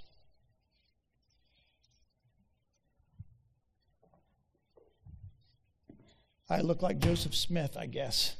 I 6.48 6.62
look 6.62 6.80
like 6.80 6.98
Joseph 6.98 7.34
Smith, 7.34 7.76
I 7.78 7.84
guess. 7.84 8.36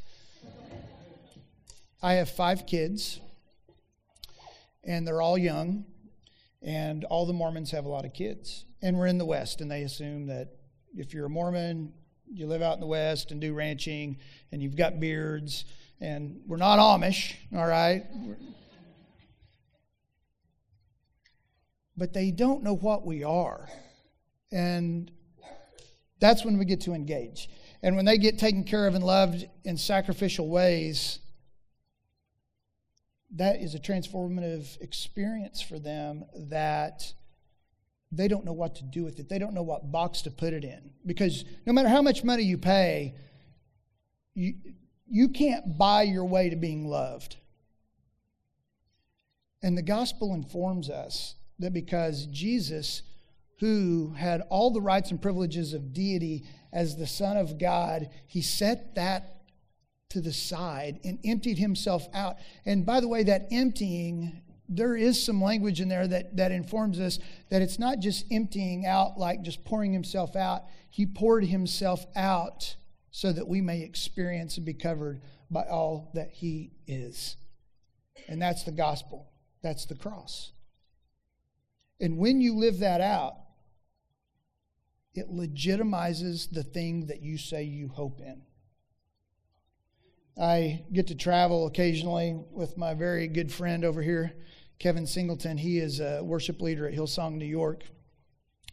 I 2.02 2.14
have 2.14 2.30
five 2.30 2.64
kids, 2.64 3.20
and 4.82 5.06
they're 5.06 5.20
all 5.20 5.36
young, 5.36 5.84
and 6.62 7.04
all 7.04 7.26
the 7.26 7.34
Mormons 7.34 7.70
have 7.72 7.84
a 7.84 7.90
lot 7.90 8.06
of 8.06 8.14
kids. 8.14 8.64
And 8.80 8.98
we're 8.98 9.08
in 9.08 9.18
the 9.18 9.26
West, 9.26 9.60
and 9.60 9.70
they 9.70 9.82
assume 9.82 10.28
that 10.28 10.56
if 10.96 11.12
you're 11.12 11.26
a 11.26 11.30
Mormon, 11.30 11.92
you 12.32 12.46
live 12.46 12.62
out 12.62 12.74
in 12.74 12.80
the 12.80 12.86
West 12.86 13.30
and 13.30 13.40
do 13.40 13.54
ranching, 13.54 14.18
and 14.52 14.62
you've 14.62 14.76
got 14.76 15.00
beards, 15.00 15.64
and 16.00 16.40
we're 16.46 16.56
not 16.56 16.78
Amish, 16.78 17.34
all 17.54 17.66
right? 17.66 18.04
But 21.96 22.12
they 22.12 22.30
don't 22.30 22.62
know 22.62 22.74
what 22.74 23.06
we 23.06 23.22
are. 23.22 23.68
And 24.50 25.10
that's 26.20 26.44
when 26.44 26.58
we 26.58 26.64
get 26.64 26.80
to 26.82 26.92
engage. 26.92 27.48
And 27.82 27.96
when 27.96 28.04
they 28.04 28.18
get 28.18 28.38
taken 28.38 28.64
care 28.64 28.86
of 28.86 28.94
and 28.94 29.04
loved 29.04 29.46
in 29.64 29.76
sacrificial 29.76 30.48
ways, 30.48 31.18
that 33.36 33.56
is 33.56 33.74
a 33.74 33.78
transformative 33.78 34.80
experience 34.80 35.60
for 35.60 35.78
them 35.78 36.24
that 36.34 37.12
they 38.16 38.28
don't 38.28 38.44
know 38.44 38.52
what 38.52 38.74
to 38.76 38.84
do 38.84 39.04
with 39.04 39.18
it. 39.18 39.28
They 39.28 39.38
don't 39.38 39.54
know 39.54 39.62
what 39.62 39.90
box 39.90 40.22
to 40.22 40.30
put 40.30 40.52
it 40.52 40.64
in. 40.64 40.90
Because 41.06 41.44
no 41.66 41.72
matter 41.72 41.88
how 41.88 42.02
much 42.02 42.24
money 42.24 42.42
you 42.42 42.58
pay, 42.58 43.14
you, 44.34 44.54
you 45.08 45.28
can't 45.28 45.78
buy 45.78 46.02
your 46.02 46.24
way 46.24 46.50
to 46.50 46.56
being 46.56 46.88
loved. 46.88 47.36
And 49.62 49.78
the 49.78 49.82
gospel 49.82 50.34
informs 50.34 50.90
us 50.90 51.36
that 51.58 51.72
because 51.72 52.26
Jesus, 52.26 53.02
who 53.60 54.14
had 54.16 54.42
all 54.50 54.70
the 54.70 54.80
rights 54.80 55.10
and 55.10 55.22
privileges 55.22 55.72
of 55.72 55.92
deity 55.92 56.44
as 56.72 56.96
the 56.96 57.06
Son 57.06 57.36
of 57.36 57.58
God, 57.58 58.10
he 58.26 58.42
set 58.42 58.94
that 58.96 59.42
to 60.10 60.20
the 60.20 60.32
side 60.32 61.00
and 61.04 61.18
emptied 61.24 61.58
himself 61.58 62.06
out. 62.12 62.36
And 62.66 62.84
by 62.84 63.00
the 63.00 63.08
way, 63.08 63.22
that 63.24 63.48
emptying 63.50 64.42
there 64.76 64.96
is 64.96 65.22
some 65.22 65.42
language 65.42 65.80
in 65.80 65.88
there 65.88 66.06
that, 66.06 66.36
that 66.36 66.52
informs 66.52 67.00
us 67.00 67.18
that 67.50 67.62
it's 67.62 67.78
not 67.78 68.00
just 68.00 68.26
emptying 68.30 68.86
out 68.86 69.18
like 69.18 69.42
just 69.42 69.64
pouring 69.64 69.92
himself 69.92 70.36
out. 70.36 70.64
He 70.90 71.06
poured 71.06 71.44
himself 71.44 72.04
out 72.16 72.76
so 73.10 73.32
that 73.32 73.46
we 73.46 73.60
may 73.60 73.82
experience 73.82 74.56
and 74.56 74.66
be 74.66 74.74
covered 74.74 75.20
by 75.50 75.64
all 75.64 76.10
that 76.14 76.30
he 76.30 76.72
is. 76.86 77.36
And 78.28 78.40
that's 78.40 78.64
the 78.64 78.72
gospel, 78.72 79.30
that's 79.62 79.86
the 79.86 79.94
cross. 79.94 80.52
And 82.00 82.18
when 82.18 82.40
you 82.40 82.54
live 82.54 82.80
that 82.80 83.00
out, 83.00 83.36
it 85.14 85.30
legitimizes 85.30 86.50
the 86.50 86.64
thing 86.64 87.06
that 87.06 87.22
you 87.22 87.38
say 87.38 87.62
you 87.62 87.88
hope 87.88 88.20
in. 88.20 88.42
I 90.36 90.82
get 90.92 91.06
to 91.08 91.14
travel 91.14 91.66
occasionally 91.66 92.36
with 92.50 92.76
my 92.76 92.94
very 92.94 93.28
good 93.28 93.52
friend 93.52 93.84
over 93.84 94.02
here, 94.02 94.34
Kevin 94.78 95.06
Singleton. 95.06 95.56
He 95.56 95.78
is 95.78 96.00
a 96.00 96.22
worship 96.22 96.60
leader 96.60 96.86
at 96.86 96.94
Hillsong, 96.94 97.34
New 97.34 97.44
York. 97.44 97.84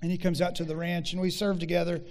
And 0.01 0.11
he 0.11 0.17
comes 0.17 0.41
out 0.41 0.55
to 0.55 0.63
the 0.63 0.75
ranch, 0.75 1.13
and 1.13 1.21
we 1.21 1.29
serve 1.29 1.59
together 1.59 2.01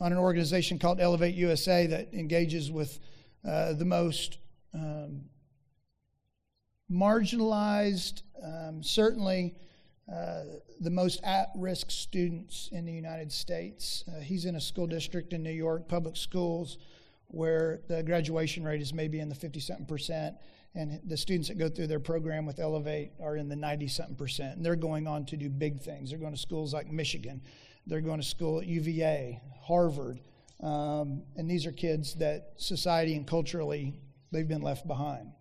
on 0.00 0.12
an 0.12 0.18
organization 0.18 0.78
called 0.78 1.00
Elevate 1.00 1.34
USA 1.34 1.86
that 1.86 2.12
engages 2.12 2.70
with 2.70 3.00
uh, 3.46 3.72
the 3.72 3.84
most 3.84 4.38
um, 4.74 5.22
marginalized, 6.90 8.22
um, 8.42 8.82
certainly 8.82 9.54
uh, 10.12 10.42
the 10.80 10.90
most 10.90 11.20
at 11.22 11.48
risk 11.56 11.90
students 11.90 12.68
in 12.72 12.84
the 12.84 12.92
United 12.92 13.32
States. 13.32 14.04
Uh, 14.08 14.20
he's 14.20 14.44
in 14.44 14.56
a 14.56 14.60
school 14.60 14.86
district 14.86 15.32
in 15.32 15.42
New 15.42 15.50
York, 15.50 15.88
public 15.88 16.16
schools 16.16 16.78
where 17.26 17.80
the 17.88 18.02
graduation 18.02 18.64
rate 18.64 18.80
is 18.80 18.94
maybe 18.94 19.20
in 19.20 19.28
the 19.28 19.34
50 19.34 19.60
something 19.60 19.86
percent, 19.86 20.34
and 20.74 21.00
the 21.04 21.16
students 21.16 21.48
that 21.48 21.58
go 21.58 21.68
through 21.68 21.86
their 21.86 22.00
program 22.00 22.46
with 22.46 22.58
Elevate 22.58 23.12
are 23.22 23.36
in 23.36 23.48
the 23.48 23.56
90 23.56 23.88
something 23.88 24.16
percent. 24.16 24.56
And 24.56 24.64
they're 24.64 24.76
going 24.76 25.06
on 25.06 25.26
to 25.26 25.36
do 25.36 25.48
big 25.48 25.80
things. 25.80 26.10
They're 26.10 26.18
going 26.18 26.34
to 26.34 26.40
schools 26.40 26.72
like 26.74 26.90
Michigan, 26.90 27.42
they're 27.86 28.00
going 28.00 28.20
to 28.20 28.26
school 28.26 28.60
at 28.60 28.66
UVA, 28.66 29.40
Harvard. 29.62 30.20
Um, 30.60 31.22
and 31.36 31.48
these 31.48 31.66
are 31.66 31.72
kids 31.72 32.14
that 32.16 32.54
society 32.56 33.14
and 33.14 33.26
culturally 33.26 34.00
they've 34.32 34.48
been 34.48 34.62
left 34.62 34.86
behind. 34.86 35.32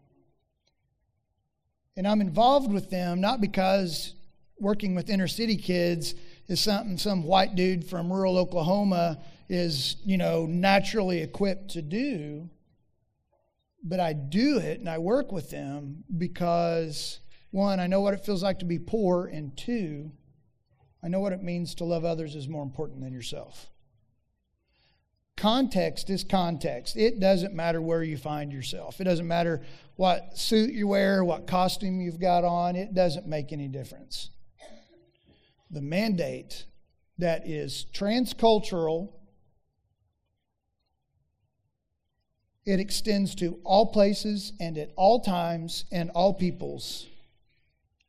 And 1.96 2.08
I'm 2.08 2.22
involved 2.22 2.72
with 2.72 2.92
them 2.92 3.20
not 3.20 3.42
because 3.42 4.14
working 4.60 4.96
with 4.96 5.10
inner 5.10 5.28
city 5.28 5.58
kids 5.58 6.14
is 6.48 6.62
something 6.62 6.98
some 6.98 7.24
white 7.24 7.56
dude 7.56 7.86
from 7.86 8.12
rural 8.12 8.38
Oklahoma 8.38 9.20
is, 9.50 9.98
you 10.06 10.18
know, 10.18 10.46
naturally 10.46 11.22
equipped 11.22 11.72
to 11.72 11.82
do. 11.82 12.50
But 13.84 14.00
I 14.00 14.14
do 14.14 14.58
it 14.58 14.80
and 14.80 14.90
I 14.90 14.98
work 14.98 15.32
with 15.32 15.50
them 15.50 16.04
because, 16.18 17.20
one, 17.52 17.80
I 17.80 17.88
know 17.88 18.02
what 18.02 18.14
it 18.14 18.26
feels 18.26 18.44
like 18.44 18.60
to 18.60 18.66
be 18.66 18.80
poor, 18.80 19.28
and 19.28 19.56
two, 19.56 20.12
I 21.04 21.08
know 21.08 21.20
what 21.20 21.34
it 21.34 21.44
means 21.44 21.76
to 21.76 21.86
love 21.86 22.04
others 22.04 22.36
is 22.36 22.48
more 22.48 22.64
important 22.64 23.02
than 23.02 23.14
yourself. 23.14 23.70
Context 25.38 26.10
is 26.10 26.24
context. 26.24 26.98
It 26.98 27.20
doesn't 27.20 27.54
matter 27.54 27.80
where 27.80 28.02
you 28.02 28.18
find 28.18 28.52
yourself. 28.52 29.00
It 29.00 29.04
doesn't 29.04 29.28
matter 29.28 29.62
what 29.96 30.36
suit 30.36 30.74
you 30.74 30.88
wear, 30.88 31.24
what 31.24 31.46
costume 31.46 32.02
you've 32.02 32.20
got 32.20 32.44
on. 32.44 32.76
It 32.76 32.96
doesn't 32.96 33.28
make 33.28 33.54
any 33.54 33.68
difference. 33.68 34.32
The 35.70 35.82
mandate 35.82 36.66
that 37.20 37.48
is 37.48 37.86
transcultural 37.94 39.14
It 42.68 42.82
extends 42.82 43.34
to 43.36 43.62
all 43.64 43.86
places 43.86 44.52
and 44.60 44.78
at 44.78 44.92
all 44.98 45.22
times 45.22 45.86
and 45.90 46.10
all 46.10 46.34
peoples. 46.34 47.08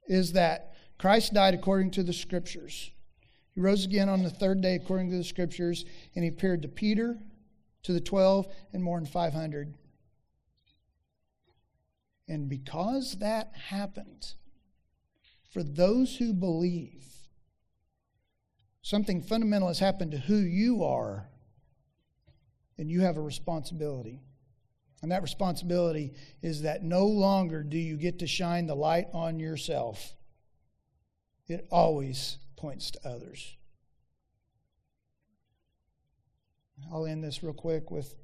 Is 0.09 0.33
that 0.33 0.75
Christ 0.99 1.33
died 1.33 1.55
according 1.55 1.93
to 1.93 2.03
the 2.03 2.13
scriptures. 2.13 2.91
He 3.55 3.61
rose 3.61 3.85
again 3.85 4.09
on 4.09 4.25
the 4.25 4.31
third 4.31 4.61
day 4.61 4.75
according 4.75 5.13
to 5.13 5.17
the 5.17 5.23
scriptures, 5.23 5.85
and 6.17 6.25
he 6.25 6.29
appeared 6.29 6.63
to 6.63 6.69
Peter, 6.69 7.17
to 7.85 7.93
the 7.93 8.01
12, 8.01 8.49
and 8.73 8.83
more 8.83 8.99
than 8.99 9.07
500. 9.07 9.75
And 12.27 12.49
because 12.49 13.17
that 13.19 13.53
happened, 13.69 14.35
for 15.53 15.63
those 15.63 16.17
who 16.17 16.33
believe, 16.33 17.07
something 18.83 19.23
fundamental 19.23 19.69
has 19.69 19.79
happened 19.79 20.11
to 20.11 20.19
who 20.19 20.39
you 20.39 20.83
are, 20.83 21.29
and 22.77 22.91
you 22.91 23.03
have 23.03 23.17
a 23.17 23.23
responsibility. 23.23 24.21
And 25.03 25.13
that 25.13 25.23
responsibility 25.23 26.15
is 26.43 26.63
that 26.63 26.83
no 26.83 27.07
longer 27.07 27.63
do 27.63 27.79
you 27.79 27.97
get 27.97 28.19
to 28.19 28.27
shine 28.27 28.67
the 28.67 28.75
light 28.75 29.07
on 29.13 29.39
yourself, 29.39 30.15
it 31.47 31.67
always 31.71 32.39
points 32.57 32.91
to 32.93 33.09
others. 33.09 33.57
I'll 36.93 37.07
end 37.07 37.23
this 37.23 37.43
real 37.43 37.53
quick 37.53 37.91
with 37.91 38.15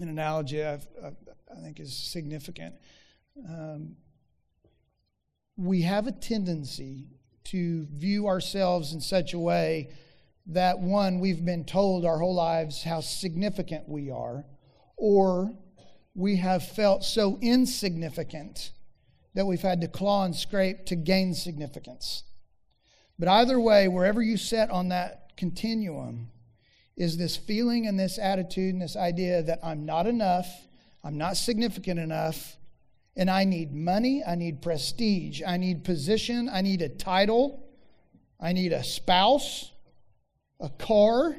an 0.00 0.08
analogy 0.08 0.62
I've, 0.62 0.86
i 1.02 1.60
think 1.62 1.80
is 1.80 1.96
significant. 1.96 2.74
Um, 3.48 3.96
we 5.56 5.82
have 5.82 6.06
a 6.06 6.12
tendency 6.12 7.06
to 7.44 7.86
view 7.92 8.28
ourselves 8.28 8.92
in 8.92 9.00
such 9.00 9.32
a 9.32 9.38
way 9.38 9.90
that, 10.46 10.78
one, 10.78 11.18
we've 11.18 11.44
been 11.44 11.64
told 11.64 12.04
our 12.04 12.18
whole 12.18 12.34
lives 12.34 12.82
how 12.82 13.00
significant 13.00 13.88
we 13.88 14.10
are, 14.10 14.44
or 14.96 15.54
we 16.16 16.36
have 16.36 16.66
felt 16.66 17.04
so 17.04 17.38
insignificant 17.42 18.72
that 19.34 19.46
we've 19.46 19.60
had 19.60 19.82
to 19.82 19.88
claw 19.88 20.24
and 20.24 20.34
scrape 20.34 20.86
to 20.86 20.96
gain 20.96 21.34
significance. 21.34 22.22
But 23.18 23.28
either 23.28 23.60
way, 23.60 23.86
wherever 23.86 24.22
you 24.22 24.38
set 24.38 24.70
on 24.70 24.88
that 24.88 25.36
continuum, 25.36 26.30
is 26.96 27.18
this 27.18 27.36
feeling 27.36 27.86
and 27.86 28.00
this 28.00 28.18
attitude 28.18 28.72
and 28.72 28.80
this 28.80 28.96
idea 28.96 29.42
that 29.42 29.58
I'm 29.62 29.84
not 29.84 30.06
enough, 30.06 30.48
I'm 31.04 31.18
not 31.18 31.36
significant 31.36 32.00
enough, 32.00 32.56
and 33.14 33.30
I 33.30 33.44
need 33.44 33.74
money, 33.74 34.22
I 34.26 34.34
need 34.34 34.62
prestige, 34.62 35.42
I 35.46 35.58
need 35.58 35.84
position, 35.84 36.48
I 36.50 36.62
need 36.62 36.80
a 36.80 36.88
title, 36.88 37.62
I 38.40 38.54
need 38.54 38.72
a 38.72 38.82
spouse, 38.82 39.70
a 40.60 40.70
car, 40.70 41.36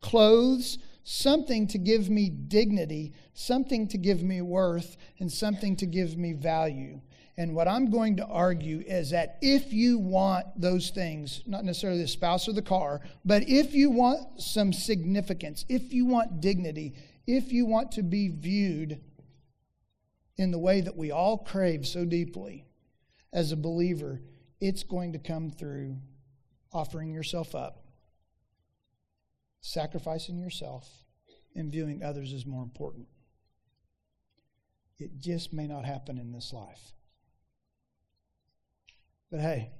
clothes, 0.00 0.78
something 1.10 1.66
to 1.66 1.78
give 1.78 2.10
me 2.10 2.28
dignity, 2.28 3.14
something 3.32 3.88
to 3.88 3.96
give 3.96 4.22
me 4.22 4.42
worth, 4.42 4.98
and 5.18 5.32
something 5.32 5.74
to 5.74 5.86
give 5.86 6.18
me 6.18 6.34
value. 6.34 7.00
And 7.38 7.54
what 7.54 7.66
I'm 7.66 7.90
going 7.90 8.16
to 8.16 8.26
argue 8.26 8.84
is 8.86 9.08
that 9.10 9.38
if 9.40 9.72
you 9.72 9.98
want 9.98 10.44
those 10.60 10.90
things, 10.90 11.42
not 11.46 11.64
necessarily 11.64 12.02
the 12.02 12.08
spouse 12.08 12.46
or 12.46 12.52
the 12.52 12.60
car, 12.60 13.00
but 13.24 13.48
if 13.48 13.72
you 13.72 13.88
want 13.88 14.42
some 14.42 14.70
significance, 14.70 15.64
if 15.70 15.94
you 15.94 16.04
want 16.04 16.42
dignity, 16.42 16.92
if 17.26 17.52
you 17.52 17.64
want 17.64 17.92
to 17.92 18.02
be 18.02 18.28
viewed 18.28 19.00
in 20.36 20.50
the 20.50 20.58
way 20.58 20.82
that 20.82 20.96
we 20.96 21.10
all 21.10 21.38
crave 21.38 21.86
so 21.86 22.04
deeply 22.04 22.66
as 23.32 23.50
a 23.50 23.56
believer, 23.56 24.20
it's 24.60 24.82
going 24.82 25.14
to 25.14 25.18
come 25.18 25.48
through 25.48 25.96
offering 26.70 27.14
yourself 27.14 27.54
up 27.54 27.87
sacrificing 29.60 30.38
yourself 30.38 30.88
and 31.54 31.72
viewing 31.72 32.02
others 32.02 32.32
as 32.32 32.46
more 32.46 32.62
important. 32.62 33.06
It 34.98 35.18
just 35.18 35.52
may 35.52 35.66
not 35.66 35.84
happen 35.84 36.18
in 36.18 36.32
this 36.32 36.52
life. 36.52 36.92
But 39.30 39.40
hey, 39.40 39.70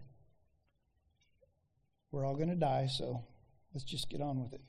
we're 2.10 2.24
all 2.24 2.36
going 2.36 2.48
to 2.48 2.54
die, 2.54 2.86
so 2.86 3.24
let's 3.72 3.84
just 3.84 4.08
get 4.10 4.20
on 4.20 4.42
with 4.42 4.52
it. 4.52 4.60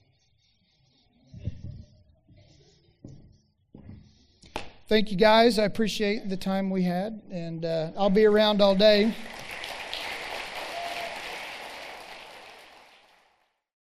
Thank 4.87 5.11
you 5.11 5.17
guys. 5.17 5.59
I 5.59 5.65
appreciate 5.65 6.29
the 6.29 6.37
time 6.37 6.71
we 6.71 6.81
had, 6.81 7.21
and 7.29 7.63
uh, 7.63 7.91
I'll 7.95 8.09
be 8.09 8.25
around 8.25 8.59
all 8.59 8.73
day. 8.75 9.13